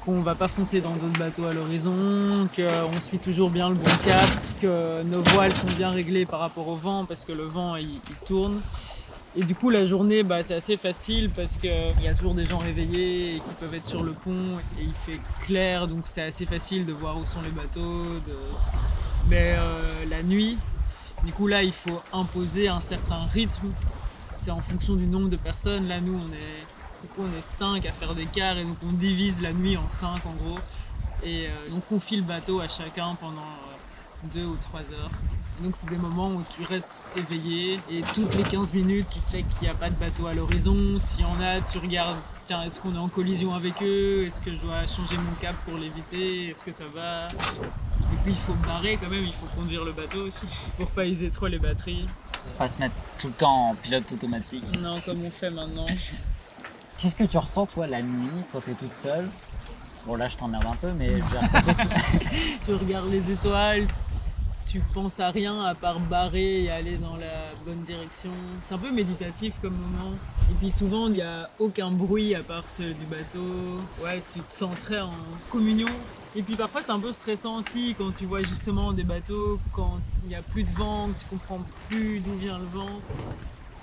qu'on 0.03 0.21
va 0.21 0.34
pas 0.34 0.47
foncer 0.47 0.81
dans 0.81 0.95
d'autres 0.95 1.19
bateaux 1.19 1.45
à 1.45 1.53
l'horizon, 1.53 2.49
qu'on 2.55 2.99
suit 2.99 3.19
toujours 3.19 3.51
bien 3.51 3.69
le 3.69 3.75
bon 3.75 3.91
cap, 4.03 4.27
que 4.60 5.03
nos 5.03 5.21
voiles 5.21 5.53
sont 5.53 5.67
bien 5.77 5.89
réglées 5.91 6.25
par 6.25 6.39
rapport 6.39 6.67
au 6.67 6.75
vent, 6.75 7.05
parce 7.05 7.23
que 7.23 7.31
le 7.31 7.43
vent, 7.45 7.75
il, 7.75 7.99
tourne. 8.25 8.60
Et 9.36 9.43
du 9.43 9.53
coup, 9.53 9.69
la 9.69 9.86
journée, 9.86 10.23
bah, 10.23 10.41
c'est 10.41 10.55
assez 10.55 10.77
facile 10.77 11.29
parce 11.29 11.60
qu'il 11.60 11.69
y 12.01 12.07
a 12.07 12.15
toujours 12.15 12.34
des 12.34 12.47
gens 12.47 12.57
réveillés 12.57 13.36
et 13.36 13.39
qui 13.39 13.53
peuvent 13.60 13.75
être 13.75 13.86
sur 13.86 14.01
le 14.01 14.13
pont 14.13 14.57
et 14.79 14.84
il 14.84 14.93
fait 14.95 15.19
clair, 15.45 15.88
donc 15.88 16.01
c'est 16.05 16.23
assez 16.23 16.47
facile 16.47 16.88
de 16.88 16.91
voir 16.93 17.19
où 17.19 17.25
sont 17.27 17.41
les 17.43 17.51
bateaux. 17.51 18.19
de- 18.25 19.01
Mais 19.29 19.55
euh, 19.57 20.05
la 20.10 20.23
nuit, 20.23 20.57
du 21.23 21.31
coup, 21.31 21.47
là, 21.47 21.63
il 21.63 21.73
faut 21.73 22.01
imposer 22.13 22.67
un 22.67 22.81
certain 22.81 23.25
rythme. 23.25 23.69
C'est 24.36 24.51
en 24.51 24.62
fonction 24.62 24.95
du 24.95 25.05
nombre 25.05 25.29
de 25.29 25.38
personnes. 25.38 25.88
Là, 25.88 26.01
nous, 26.01 26.15
on 26.15 26.34
est, 26.34 26.65
du 27.01 27.07
coup, 27.10 27.21
on 27.21 27.38
est 27.38 27.41
5 27.41 27.86
à 27.86 27.91
faire 27.91 28.15
des 28.15 28.25
quarts 28.25 28.57
et 28.57 28.63
donc 28.63 28.77
on 28.88 28.91
divise 28.91 29.41
la 29.41 29.53
nuit 29.53 29.77
en 29.77 29.88
5 29.88 30.07
en 30.07 30.34
gros. 30.43 30.60
Et 31.23 31.47
euh, 31.47 31.75
on 31.75 31.79
confie 31.79 32.15
le 32.15 32.23
bateau 32.23 32.60
à 32.62 32.67
chacun 32.67 33.15
pendant 33.19 33.45
2 34.34 34.45
ou 34.45 34.57
3 34.57 34.93
heures. 34.93 35.12
Donc 35.62 35.75
c'est 35.75 35.89
des 35.89 35.97
moments 35.97 36.29
où 36.31 36.41
tu 36.55 36.63
restes 36.63 37.03
éveillé 37.15 37.79
et 37.91 38.01
toutes 38.15 38.34
les 38.34 38.43
15 38.43 38.73
minutes 38.73 39.05
tu 39.12 39.19
checkes 39.31 39.47
qu'il 39.49 39.63
n'y 39.63 39.67
a 39.67 39.75
pas 39.75 39.91
de 39.91 39.95
bateau 39.95 40.25
à 40.25 40.34
l'horizon. 40.34 40.97
S'il 40.97 41.21
y 41.21 41.25
en 41.25 41.39
a, 41.39 41.62
tu 41.62 41.77
regardes, 41.77 42.17
tiens, 42.45 42.63
est-ce 42.63 42.79
qu'on 42.79 42.95
est 42.95 42.99
en 42.99 43.10
collision 43.10 43.53
avec 43.53 43.73
eux? 43.84 44.23
Est-ce 44.25 44.41
que 44.41 44.51
je 44.51 44.60
dois 44.60 44.88
changer 44.88 45.17
mon 45.17 45.36
cap 45.39 45.55
pour 45.65 45.77
l'éviter? 45.77 46.49
Est-ce 46.49 46.65
que 46.65 46.71
ça 46.71 46.86
va? 46.93 47.27
Et 48.12 48.15
puis 48.24 48.34
il 48.34 48.38
faut 48.38 48.54
barrer 48.54 48.97
quand 49.02 49.10
même, 49.10 49.24
il 49.24 49.34
faut 49.34 49.47
conduire 49.56 49.84
le 49.84 49.91
bateau 49.91 50.28
aussi 50.28 50.45
pour 50.78 50.88
pas 50.91 51.06
user 51.06 51.30
trop 51.30 51.47
les 51.47 51.60
batteries. 51.60 52.08
Pas 52.58 52.67
se 52.67 52.78
mettre 52.80 52.95
tout 53.17 53.28
le 53.28 53.34
temps 53.34 53.69
en 53.69 53.76
pilote 53.76 54.12
automatique. 54.12 54.80
Non, 54.80 55.00
comme 55.02 55.24
on 55.24 55.32
fait 55.32 55.52
maintenant. 55.52 55.88
Qu'est-ce 56.97 57.15
que 57.15 57.24
tu 57.24 57.38
ressens 57.38 57.65
toi 57.67 57.88
la 57.88 58.02
nuit 58.02 58.30
quand 58.52 58.62
t'es 58.62 58.74
toute 58.74 58.93
seule? 58.93 59.28
Bon 60.06 60.15
là 60.15 60.28
je 60.28 60.36
t'emmerde 60.36 60.65
un 60.65 60.76
peu 60.76 60.91
mais 60.93 61.08
je 61.08 61.12
veux 61.12 61.19
dire, 61.19 61.76
tu 62.65 62.74
regardes 62.74 63.12
les 63.12 63.32
étoiles, 63.32 63.88
tu 64.71 64.80
penses 64.93 65.19
à 65.19 65.32
rien 65.32 65.63
à 65.63 65.76
part 65.76 66.00
barrer 66.00 66.63
et 66.63 66.71
aller 66.71 66.97
dans 66.97 67.17
la 67.17 67.52
bonne 67.65 67.82
direction. 67.82 68.32
C'est 68.65 68.74
un 68.74 68.78
peu 68.78 68.91
méditatif 68.91 69.56
comme 69.62 69.76
moment. 69.76 70.15
Et 70.50 70.54
puis 70.60 70.71
souvent, 70.71 71.08
il 71.08 71.13
n'y 71.13 71.21
a 71.21 71.50
aucun 71.60 71.91
bruit 71.91 72.36
à 72.36 72.41
part 72.41 72.69
ceux 72.69 72.93
du 72.93 73.06
bateau. 73.06 73.82
Ouais, 74.02 74.24
tu 74.34 74.39
te 74.39 74.54
sens 74.54 74.74
très 74.80 75.02
en 75.02 75.12
communion. 75.50 75.89
Et 76.36 76.44
puis 76.44 76.56
parfois, 76.56 76.82
c'est 76.82 76.91
un 76.91 77.00
peu 77.00 77.12
stressant 77.12 77.58
aussi 77.58 77.94
quand 77.98 78.12
tu 78.15 78.26
vois 78.26 78.41
justement 78.41 78.94
des 78.94 79.04
bateaux, 79.04 79.60
quand 79.74 80.00
il 80.24 80.30
n'y 80.30 80.36
a 80.36 80.41
plus 80.41 80.63
de 80.63 80.72
vent, 80.72 81.10
que 81.10 81.20
tu 81.20 81.26
comprends 81.26 81.60
plus 81.89 82.20
d'où 82.20 82.34
vient 82.36 82.58
le 82.58 82.65
vent. 82.65 83.02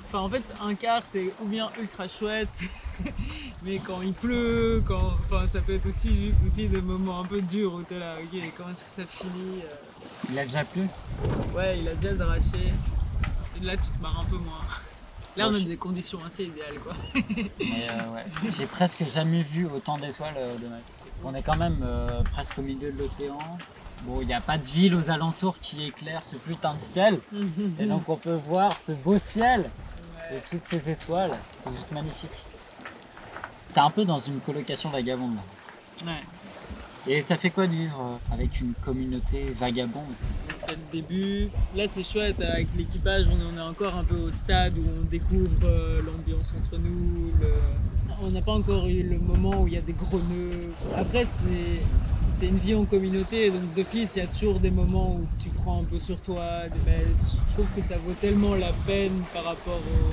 Enfin, 0.06 0.20
en 0.20 0.28
fait, 0.30 0.42
un 0.62 0.74
quart, 0.74 1.04
c'est 1.04 1.34
ou 1.42 1.46
bien 1.46 1.68
ultra 1.78 2.08
chouette, 2.08 2.64
mais 3.62 3.76
quand 3.78 4.00
il 4.00 4.14
pleut, 4.14 4.82
quand, 4.86 5.12
enfin, 5.20 5.46
ça 5.46 5.60
peut 5.60 5.74
être 5.74 5.84
aussi 5.84 6.08
juste 6.24 6.44
aussi 6.46 6.68
des 6.68 6.80
moments 6.80 7.20
un 7.20 7.24
peu 7.24 7.42
durs 7.42 7.74
où 7.74 7.82
t'es 7.82 7.98
là, 7.98 8.14
ok, 8.18 8.40
comment 8.56 8.70
est-ce 8.70 8.84
que 8.84 8.90
ça 8.90 9.04
finit 9.04 9.60
euh. 9.60 10.30
il 10.30 10.38
a 10.38 10.44
déjà 10.44 10.64
plu? 10.64 10.88
Ouais, 11.54 11.78
il 11.78 11.86
a 11.86 11.94
déjà 11.94 12.14
draché. 12.14 12.72
Et 13.60 13.64
là, 13.66 13.76
tu 13.76 13.90
te 13.90 14.00
marres 14.00 14.20
un 14.20 14.24
peu 14.24 14.36
moins. 14.36 14.62
Là, 15.36 15.50
on 15.50 15.54
a 15.54 15.60
des 15.60 15.76
conditions 15.76 16.24
assez 16.24 16.44
idéales, 16.44 16.78
quoi. 16.82 16.94
Mais 17.60 17.88
euh, 17.90 18.14
ouais, 18.14 18.24
j'ai 18.56 18.66
presque 18.66 19.04
jamais 19.04 19.42
vu 19.42 19.66
autant 19.66 19.98
d'étoiles 19.98 20.34
euh, 20.38 20.56
de 20.56 20.68
ma 20.68 20.78
vie. 20.78 20.82
On 21.24 21.34
est 21.34 21.42
quand 21.42 21.56
même 21.56 21.80
euh, 21.82 22.22
presque 22.32 22.58
au 22.58 22.62
milieu 22.62 22.92
de 22.92 22.98
l'océan. 22.98 23.38
Bon, 24.04 24.20
il 24.20 24.26
n'y 24.28 24.34
a 24.34 24.40
pas 24.40 24.56
de 24.58 24.64
ville 24.66 24.94
aux 24.94 25.10
alentours 25.10 25.58
qui 25.58 25.84
éclaire 25.86 26.24
ce 26.24 26.36
putain 26.36 26.74
de 26.74 26.80
ciel. 26.80 27.18
Et 27.80 27.86
donc 27.86 28.08
on 28.08 28.16
peut 28.16 28.32
voir 28.34 28.80
ce 28.80 28.92
beau 28.92 29.18
ciel 29.18 29.68
et 30.32 30.38
toutes 30.48 30.64
ces 30.64 30.88
étoiles. 30.90 31.32
C'est 31.64 31.72
juste 31.76 31.92
magnifique. 31.92 32.30
T'es 33.74 33.80
un 33.80 33.90
peu 33.90 34.04
dans 34.04 34.18
une 34.18 34.38
colocation 34.40 34.88
vagabonde. 34.90 35.34
là. 35.34 36.12
Ouais. 36.12 36.22
Et 37.06 37.20
ça 37.22 37.36
fait 37.36 37.50
quoi 37.50 37.66
de 37.66 37.72
vivre 37.72 37.98
euh, 38.00 38.34
avec 38.34 38.60
une 38.60 38.74
communauté 38.74 39.44
vagabonde? 39.54 40.04
C'est 40.56 40.72
le 40.72 40.82
début. 40.92 41.48
Là, 41.74 41.84
c'est 41.88 42.02
chouette. 42.02 42.40
Avec 42.40 42.68
l'équipage, 42.76 43.26
on 43.28 43.56
est 43.58 43.60
encore 43.62 43.94
un 43.94 44.04
peu 44.04 44.16
au 44.16 44.30
stade 44.30 44.76
où 44.78 44.84
on 45.00 45.04
découvre 45.04 45.58
euh, 45.64 46.02
l'ambiance 46.02 46.52
entre 46.58 46.78
nous. 46.78 47.32
le- 47.40 47.46
On 48.22 48.30
n'a 48.30 48.42
pas 48.42 48.52
encore 48.52 48.86
eu 48.88 49.02
le 49.02 49.18
moment 49.18 49.62
où 49.62 49.68
il 49.68 49.74
y 49.74 49.76
a 49.76 49.80
des 49.80 49.92
gros 49.92 50.18
nœuds. 50.18 50.72
Après, 50.96 51.24
c'est. 51.24 51.80
C'est 52.30 52.46
une 52.46 52.58
vie 52.58 52.74
en 52.76 52.84
communauté, 52.84 53.50
donc 53.50 53.74
d'office, 53.74 54.12
il 54.14 54.18
y 54.20 54.22
a 54.22 54.26
toujours 54.28 54.60
des 54.60 54.70
moments 54.70 55.16
où 55.16 55.26
tu 55.40 55.48
crois 55.48 55.74
un 55.74 55.82
peu 55.82 55.98
sur 55.98 56.20
toi. 56.20 56.44
Mais 56.86 57.04
je 57.12 57.54
trouve 57.54 57.66
que 57.74 57.82
ça 57.82 57.96
vaut 57.96 58.12
tellement 58.12 58.54
la 58.54 58.70
peine 58.86 59.24
par 59.34 59.42
rapport 59.42 59.80
au, 59.80 60.12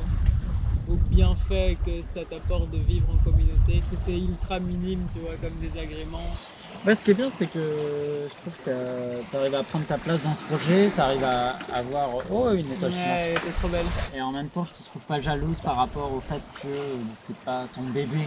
au 0.89 0.95
bienfait 1.09 1.77
que 1.85 2.03
ça 2.03 2.21
t'apporte 2.23 2.69
de 2.71 2.77
vivre 2.77 3.07
en 3.13 3.23
communauté, 3.23 3.81
que 3.91 3.97
c'est 4.03 4.17
ultra 4.17 4.59
minime, 4.59 5.05
tu 5.11 5.19
vois, 5.19 5.35
comme 5.41 5.57
désagrément. 5.59 6.21
Ouais, 6.85 6.93
ce 6.93 7.03
qui 7.03 7.11
est 7.11 7.15
bien, 7.15 7.29
c'est 7.33 7.47
que 7.47 7.59
je 7.59 8.35
trouve 8.41 8.53
que 8.63 9.21
tu 9.29 9.35
arrives 9.35 9.55
à 9.55 9.63
prendre 9.63 9.85
ta 9.85 9.97
place 9.97 10.21
dans 10.23 10.35
ce 10.35 10.43
projet, 10.43 10.91
tu 10.93 11.01
arrives 11.01 11.23
à 11.23 11.57
avoir 11.73 12.09
oh, 12.31 12.51
une 12.51 12.71
étoile. 12.71 12.91
Ouais, 12.91 13.35
c'est 13.43 13.55
trop 13.59 13.69
belle. 13.69 13.85
Et 14.15 14.21
en 14.21 14.31
même 14.31 14.49
temps, 14.49 14.65
je 14.65 14.73
te 14.73 14.83
trouve 14.83 15.01
pas 15.03 15.19
jalouse 15.21 15.61
par 15.61 15.77
rapport 15.77 16.11
au 16.13 16.21
fait 16.21 16.41
que 16.61 16.67
c'est 17.17 17.37
pas 17.37 17.65
ton 17.73 17.81
bébé. 17.83 18.19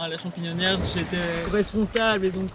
à 0.00 0.08
la 0.08 0.16
champignonnière, 0.16 0.78
j'étais 0.94 1.16
responsable 1.52 2.26
et 2.26 2.30
donc 2.30 2.48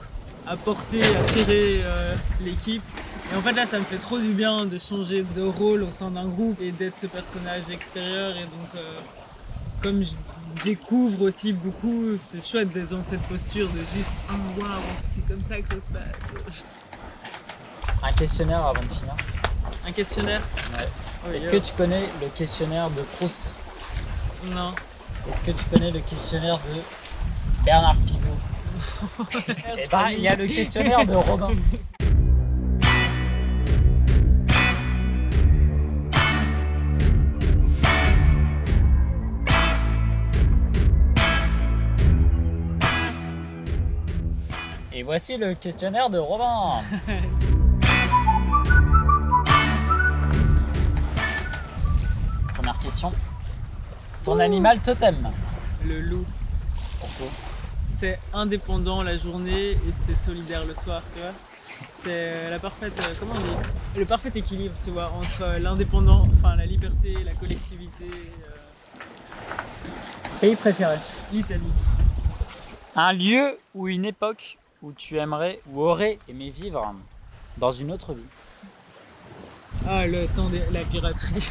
à 0.48 0.58
porter, 0.58 1.02
à 1.04 1.24
tirer 1.26 1.82
euh, 1.84 2.16
l'équipe. 2.42 2.84
Et 3.32 3.36
en 3.36 3.42
fait 3.42 3.54
là, 3.54 3.66
ça 3.66 3.80
me 3.80 3.84
fait 3.84 3.98
trop 3.98 4.18
du 4.18 4.34
bien 4.34 4.66
de 4.66 4.78
changer 4.78 5.24
de 5.36 5.42
rôle 5.42 5.84
au 5.84 5.92
sein 5.92 6.12
d'un 6.12 6.28
groupe 6.28 6.60
et 6.62 6.72
d'être 6.72 6.98
ce 6.98 7.08
personnage 7.08 7.70
extérieur. 7.72 8.36
Et 8.36 8.44
donc, 8.44 8.70
euh, 8.76 9.00
comme 9.84 10.02
je 10.02 10.14
découvre 10.64 11.24
aussi 11.24 11.52
beaucoup, 11.52 12.18
c'est 12.18 12.44
chouette 12.44 12.72
d'être 12.72 12.92
dans 12.92 13.04
cette 13.04 13.22
posture 13.24 13.68
de 13.70 13.80
juste 13.96 14.12
ah 14.30 14.34
waouh, 14.58 14.70
c'est 15.04 15.28
comme 15.28 15.44
ça 15.44 15.58
que 15.58 15.80
ça 15.80 15.88
se 15.88 15.92
passe. 15.92 16.66
Un 18.02 18.12
questionnaire 18.14 18.66
avant 18.66 18.82
de 18.82 18.92
finir. 18.92 19.14
Un 19.86 19.92
questionnaire 19.92 20.42
Ouais. 20.80 20.88
Oh, 21.26 21.34
Est-ce 21.34 21.48
que 21.48 21.58
tu 21.58 21.74
connais 21.74 22.08
le 22.22 22.28
questionnaire 22.30 22.90
de 22.90 23.02
Proust? 23.02 23.54
Non. 24.52 24.74
Est-ce 25.30 25.42
que 25.42 25.52
tu 25.52 25.66
connais 25.66 25.92
le 25.92 26.00
questionnaire 26.00 26.58
de 26.60 27.66
Bernard 27.66 27.98
Pivot? 27.98 28.20
Eh 29.78 29.88
ben, 29.88 30.10
il 30.10 30.20
y 30.20 30.28
a 30.28 30.36
le 30.36 30.48
questionnaire 30.48 31.06
de 31.06 31.16
Robin. 31.16 31.52
Et 45.04 45.06
voici 45.06 45.36
le 45.36 45.54
questionnaire 45.54 46.10
de 46.10 46.18
Robin. 46.18 46.82
Première 52.56 52.80
question. 52.80 53.12
Ton 54.24 54.40
animal 54.40 54.80
totem 54.80 55.30
Le 55.86 56.00
loup. 56.00 56.26
Pourquoi? 57.02 57.28
C'est 57.90 58.18
indépendant 58.34 59.04
la 59.04 59.18
journée 59.18 59.72
et 59.72 59.92
c'est 59.92 60.16
solidaire 60.16 60.66
le 60.66 60.74
soir, 60.74 61.02
tu 61.14 61.20
vois. 61.20 61.34
C'est 61.94 62.50
la 62.50 62.60
parfaite, 62.60 62.98
euh, 62.98 63.14
comment 63.20 63.34
on 63.36 63.40
dit? 63.40 63.58
Le 63.98 64.06
parfait 64.06 64.32
équilibre, 64.34 64.76
tu 64.86 64.92
vois, 64.92 65.12
entre 65.20 65.42
euh, 65.42 65.60
l'indépendant, 65.60 66.26
enfin 66.32 66.56
la 66.56 66.66
liberté, 66.66 67.18
la 67.26 67.34
collectivité, 67.34 68.06
euh, 68.06 68.56
Pays 70.40 70.56
préféré 70.56 70.96
l'Italie. 71.34 71.74
Un 72.96 73.12
lieu 73.12 73.60
ou 73.76 73.90
une 73.90 74.06
époque 74.06 74.58
où 74.84 74.92
tu 74.94 75.18
aimerais 75.18 75.62
ou 75.72 75.82
aurais 75.82 76.20
aimé 76.28 76.50
vivre 76.50 76.94
dans 77.58 77.72
une 77.72 77.92
autre 77.92 78.14
vie. 78.14 78.26
Ah, 79.88 80.06
le 80.06 80.28
temps 80.28 80.50
de 80.50 80.60
la 80.72 80.84
piraterie. 80.84 81.50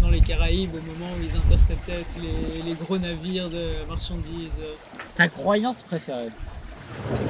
Dans 0.00 0.10
les 0.10 0.20
Caraïbes, 0.20 0.74
au 0.74 0.92
moment 0.92 1.10
où 1.18 1.22
ils 1.22 1.34
interceptaient 1.34 2.04
tous 2.14 2.20
les, 2.20 2.62
les 2.62 2.74
gros 2.74 2.98
navires 2.98 3.48
de 3.48 3.86
marchandises, 3.88 4.60
Ta 5.14 5.28
croyance 5.28 5.82
préférée 5.82 6.28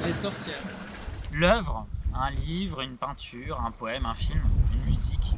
les 0.06 0.12
sorcières. 0.12 0.54
L'œuvre, 1.32 1.86
un 2.14 2.30
livre, 2.30 2.80
une 2.80 2.96
peinture, 2.96 3.60
un 3.64 3.70
poème, 3.70 4.06
un 4.06 4.14
film, 4.14 4.40
une 4.74 4.90
musique 4.90 5.32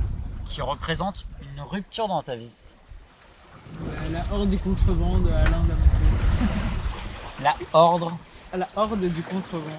qui 0.46 0.62
représente 0.62 1.26
une 1.42 1.62
rupture 1.62 2.08
dans 2.08 2.22
ta 2.22 2.36
vie. 2.36 2.70
Euh, 3.82 4.12
la 4.12 4.24
horde 4.34 4.50
du 4.50 4.58
contreband 4.58 5.18
de 5.18 5.30
Alain 5.30 5.50
Damasio. 5.50 6.46
La 7.42 7.54
horde, 7.72 8.04
À 8.04 8.35
la 8.56 8.68
horde 8.76 9.00
du 9.00 9.22
contreband. 9.22 9.70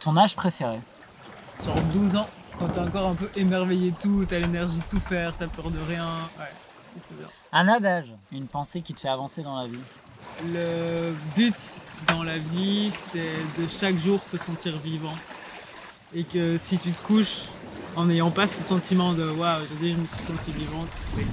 ton 0.00 0.16
âge 0.16 0.34
préféré. 0.36 0.78
Genre 1.64 1.80
12 1.94 2.16
ans, 2.16 2.28
quand 2.58 2.68
t'es 2.68 2.80
encore 2.80 3.06
un 3.08 3.14
peu 3.14 3.28
émerveillé 3.36 3.92
tout, 4.00 4.24
t'as 4.28 4.38
l'énergie 4.40 4.78
de 4.78 4.84
tout 4.90 5.00
faire, 5.00 5.32
t'as 5.36 5.46
peur 5.46 5.70
de 5.70 5.78
rien. 5.88 6.08
Ouais, 6.38 6.44
c'est 7.00 7.16
bien. 7.16 7.28
Un 7.52 7.68
adage, 7.68 8.14
une 8.32 8.48
pensée 8.48 8.80
qui 8.82 8.94
te 8.94 9.00
fait 9.00 9.08
avancer 9.08 9.42
dans 9.42 9.56
la 9.56 9.66
vie. 9.66 9.78
Le 10.52 11.12
but 11.36 11.78
dans 12.08 12.22
la 12.22 12.38
vie, 12.38 12.90
c'est 12.90 13.60
de 13.60 13.68
chaque 13.68 13.98
jour 13.98 14.20
se 14.24 14.38
sentir 14.38 14.76
vivant. 14.78 15.14
Et 16.14 16.24
que 16.24 16.58
si 16.58 16.78
tu 16.78 16.90
te 16.90 17.00
couches 17.02 17.44
en 17.96 18.06
n'ayant 18.06 18.30
pas 18.30 18.46
ce 18.46 18.62
sentiment 18.62 19.12
de 19.12 19.28
waouh, 19.30 19.62
aujourd'hui 19.62 19.92
je 19.92 19.96
me 19.98 20.06
suis 20.06 20.22
sentie 20.22 20.52
vivante, 20.52 20.88
c'est- 20.90 21.26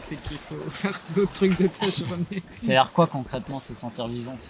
c'est 0.00 0.16
qu'il 0.22 0.38
faut 0.38 0.56
faire 0.70 0.98
d'autres 1.14 1.32
trucs 1.32 1.58
de 1.60 1.66
ta 1.66 1.88
journée. 1.90 2.42
Ça 2.62 2.66
a 2.68 2.70
l'air 2.70 2.92
quoi 2.92 3.06
concrètement 3.06 3.58
se 3.58 3.74
sentir 3.74 4.06
vivante? 4.08 4.48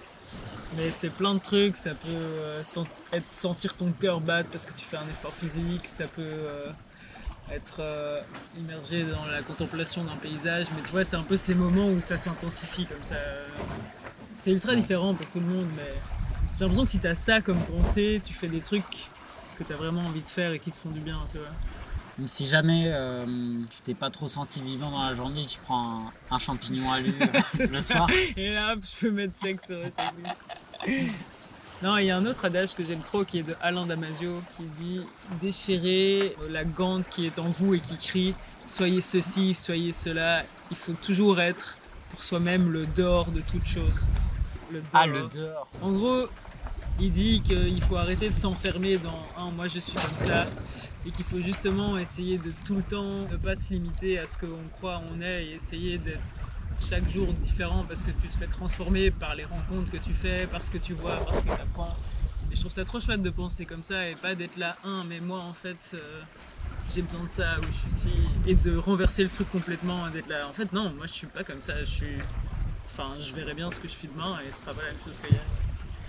Mais 0.76 0.90
c'est 0.90 1.10
plein 1.10 1.34
de 1.34 1.40
trucs, 1.40 1.76
ça 1.76 1.94
peut 1.94 2.08
euh, 2.08 2.62
être 3.12 3.30
sentir 3.30 3.76
ton 3.76 3.90
cœur 3.92 4.20
battre 4.20 4.48
parce 4.50 4.64
que 4.64 4.72
tu 4.72 4.84
fais 4.84 4.96
un 4.96 5.08
effort 5.08 5.34
physique, 5.34 5.86
ça 5.86 6.06
peut 6.06 6.22
euh, 6.22 6.70
être 7.50 7.80
euh, 7.80 8.20
immergé 8.58 9.02
dans 9.02 9.24
la 9.26 9.42
contemplation 9.42 10.04
d'un 10.04 10.16
paysage, 10.16 10.66
mais 10.76 10.82
tu 10.82 10.92
vois, 10.92 11.02
c'est 11.02 11.16
un 11.16 11.24
peu 11.24 11.36
ces 11.36 11.56
moments 11.56 11.88
où 11.88 12.00
ça 12.00 12.16
s'intensifie 12.16 12.86
comme 12.86 13.02
ça. 13.02 13.16
C'est 14.38 14.52
ultra 14.52 14.76
différent 14.76 15.12
pour 15.14 15.26
tout 15.26 15.40
le 15.40 15.46
monde, 15.46 15.66
mais 15.76 15.92
j'ai 16.54 16.60
l'impression 16.60 16.84
que 16.84 16.90
si 16.90 16.98
t'as 17.00 17.16
ça 17.16 17.40
comme 17.40 17.60
pensée, 17.60 18.20
tu 18.24 18.32
fais 18.32 18.48
des 18.48 18.60
trucs 18.60 19.08
que 19.58 19.64
t'as 19.64 19.76
vraiment 19.76 20.02
envie 20.02 20.22
de 20.22 20.28
faire 20.28 20.52
et 20.52 20.60
qui 20.60 20.70
te 20.70 20.76
font 20.76 20.90
du 20.90 21.00
bien, 21.00 21.18
tu 21.32 21.38
vois. 21.38 21.48
Donc 22.20 22.28
si 22.28 22.46
jamais 22.46 22.84
euh, 22.88 23.24
tu 23.70 23.80
t'es 23.80 23.94
pas 23.94 24.10
trop 24.10 24.28
senti 24.28 24.60
vivant 24.60 24.90
dans 24.90 25.02
la 25.02 25.14
journée, 25.14 25.42
tu 25.46 25.58
prends 25.58 26.10
un, 26.30 26.34
un 26.36 26.38
champignon 26.38 26.92
à 26.92 27.00
l'huile 27.00 27.16
le 27.58 27.80
soir. 27.80 28.10
Et 28.36 28.50
là, 28.50 28.74
hop, 28.74 28.80
je 28.82 29.00
peux 29.00 29.10
mettre 29.10 29.40
check 29.40 29.58
sur 29.58 29.78
le 29.78 29.84
champignon. 29.84 31.08
Non, 31.82 31.96
il 31.96 32.04
y 32.04 32.10
a 32.10 32.18
un 32.18 32.26
autre 32.26 32.44
adage 32.44 32.74
que 32.74 32.84
j'aime 32.84 33.00
trop 33.00 33.24
qui 33.24 33.38
est 33.38 33.42
de 33.42 33.56
Alain 33.62 33.86
Damasio 33.86 34.42
qui 34.54 34.64
dit 34.78 35.00
Déchirez 35.40 36.36
la 36.50 36.64
gante 36.64 37.08
qui 37.08 37.24
est 37.24 37.38
en 37.38 37.48
vous 37.48 37.72
et 37.72 37.80
qui 37.80 37.96
crie 37.96 38.34
Soyez 38.66 39.00
ceci, 39.00 39.54
soyez 39.54 39.92
cela. 39.92 40.42
Il 40.70 40.76
faut 40.76 40.92
toujours 40.92 41.40
être 41.40 41.76
pour 42.10 42.22
soi-même 42.22 42.70
le 42.70 42.84
dehors 42.84 43.30
de 43.30 43.40
toute 43.40 43.66
chose. 43.66 44.04
Le 44.70 44.82
Ah 44.92 45.06
le 45.06 45.26
dehors. 45.28 45.68
En 45.80 45.90
gros, 45.92 46.26
il 47.00 47.12
dit 47.12 47.40
qu'il 47.40 47.80
faut 47.82 47.96
arrêter 47.96 48.28
de 48.30 48.36
s'enfermer 48.36 48.98
dans 48.98 49.26
un 49.38 49.50
moi 49.50 49.68
je 49.68 49.78
suis 49.78 49.94
comme 49.94 50.18
ça 50.18 50.46
et 51.06 51.10
qu'il 51.10 51.24
faut 51.24 51.40
justement 51.40 51.96
essayer 51.96 52.36
de 52.36 52.52
tout 52.66 52.76
le 52.76 52.82
temps 52.82 53.26
ne 53.30 53.36
pas 53.36 53.56
se 53.56 53.72
limiter 53.72 54.18
à 54.18 54.26
ce 54.26 54.36
qu'on 54.36 54.68
croit 54.78 55.00
on 55.10 55.20
est 55.22 55.46
et 55.46 55.54
essayer 55.54 55.98
d'être 55.98 56.20
chaque 56.78 57.08
jour 57.08 57.26
différent 57.34 57.84
parce 57.86 58.02
que 58.02 58.10
tu 58.10 58.28
te 58.28 58.36
fais 58.36 58.46
transformer 58.46 59.10
par 59.10 59.34
les 59.34 59.44
rencontres 59.44 59.90
que 59.90 59.98
tu 59.98 60.14
fais, 60.14 60.46
par 60.46 60.62
ce 60.62 60.70
que 60.70 60.78
tu 60.78 60.94
vois, 60.94 61.16
par 61.16 61.36
ce 61.36 61.40
que 61.40 61.46
tu 61.46 61.52
apprends. 61.52 61.96
Et 62.50 62.56
je 62.56 62.60
trouve 62.60 62.72
ça 62.72 62.84
trop 62.84 63.00
chouette 63.00 63.22
de 63.22 63.30
penser 63.30 63.66
comme 63.66 63.82
ça 63.82 64.08
et 64.08 64.14
pas 64.14 64.34
d'être 64.34 64.56
là, 64.56 64.76
un, 64.84 65.04
mais 65.04 65.20
moi 65.20 65.40
en 65.40 65.52
fait 65.52 65.92
euh, 65.94 66.22
j'ai 66.90 67.02
besoin 67.02 67.24
de 67.24 67.28
ça 67.28 67.58
ou 67.60 67.66
je 67.66 67.76
suis 67.76 67.90
ici 67.90 68.18
et 68.46 68.54
de 68.54 68.76
renverser 68.76 69.22
le 69.22 69.28
truc 69.28 69.50
complètement 69.50 70.08
et 70.08 70.10
d'être 70.10 70.28
là. 70.28 70.48
En 70.48 70.52
fait, 70.52 70.72
non, 70.72 70.92
moi 70.96 71.06
je 71.06 71.12
suis 71.12 71.26
pas 71.26 71.44
comme 71.44 71.60
ça, 71.60 71.78
je 71.80 71.90
suis. 71.90 72.16
Enfin, 72.86 73.10
je 73.20 73.32
verrai 73.34 73.54
bien 73.54 73.70
ce 73.70 73.78
que 73.78 73.86
je 73.86 73.92
suis 73.92 74.08
demain 74.08 74.38
et 74.46 74.50
ce 74.50 74.62
sera 74.62 74.74
pas 74.74 74.82
la 74.82 74.88
même 74.88 75.00
chose 75.04 75.20
qu'hier 75.20 75.40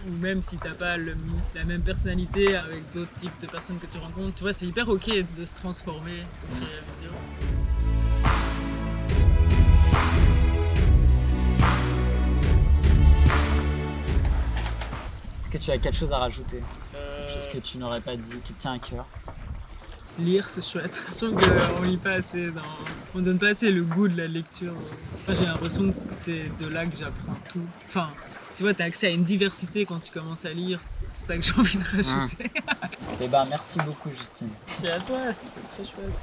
ou 0.08 0.12
même 0.18 0.42
si 0.42 0.58
t'as 0.58 0.72
pas 0.74 0.98
le- 0.98 1.16
la 1.56 1.64
même 1.64 1.82
personnalité 1.82 2.56
avec 2.56 2.92
d'autres 2.94 3.14
types 3.18 3.40
de 3.42 3.48
personnes 3.48 3.78
que 3.80 3.86
tu 3.86 3.98
rencontres, 3.98 4.36
tu 4.36 4.44
vois, 4.44 4.54
c'est 4.54 4.66
hyper 4.66 4.90
ok 4.90 5.10
de 5.38 5.46
se 5.46 5.54
transformer 5.56 6.24
au 6.52 6.56
fur 6.56 6.64
et 6.68 6.78
à 6.78 6.96
mesure. 6.98 8.22
Est-ce 15.40 15.50
que 15.50 15.58
tu 15.58 15.72
as 15.72 15.78
quelque 15.78 15.98
chose 15.98 16.12
à 16.14 16.18
rajouter? 16.18 16.62
Euh, 16.96 17.22
Quelque 17.22 17.34
chose 17.34 17.48
que 17.48 17.58
tu 17.60 17.78
n'aurais 17.78 18.02
pas 18.02 18.16
dit, 18.16 18.34
qui 18.44 18.54
te 18.54 18.62
tient 18.62 18.74
à 18.74 18.80
cœur? 18.80 19.06
Lire, 20.20 20.50
c'est 20.50 20.64
chouette. 20.64 21.02
Je 21.12 21.26
trouve 21.26 21.76
qu'on 21.76 21.82
lit 21.84 21.98
pas 21.98 22.14
assez 22.14 22.52
dans... 22.52 22.62
On 23.16 23.20
donne 23.20 23.40
pas 23.40 23.50
assez 23.50 23.72
le 23.72 23.84
goût 23.84 24.08
de 24.08 24.18
la 24.18 24.28
lecture. 24.28 24.74
Moi, 25.28 25.36
j'ai 25.38 25.46
l'impression 25.46 25.92
que 25.92 25.98
c'est 26.10 26.52
de 26.60 26.68
là 26.68 26.86
que 26.86 26.96
j'apprends 26.98 27.36
tout. 27.52 27.66
Enfin, 27.88 28.10
tu 28.62 28.66
vois, 28.66 28.76
t'as 28.76 28.86
accès 28.86 29.08
à 29.08 29.10
une 29.10 29.24
diversité 29.24 29.88
quand 29.88 29.98
tu 29.98 30.12
commences 30.12 30.46
à 30.46 30.54
lire. 30.54 30.80
C'est 31.10 31.26
ça 31.26 31.36
que 31.36 31.42
j'ai 31.42 31.54
envie 31.60 31.78
de 31.80 31.84
rajouter. 31.84 32.52
Eh 33.20 33.28
ben 33.28 33.44
merci 33.50 33.80
beaucoup 33.80 34.12
Justine. 34.16 34.50
C'est 34.68 34.92
à 34.92 35.00
toi, 35.00 35.18
c'était 35.34 35.68
très 35.68 35.84
chouette. 35.84 36.14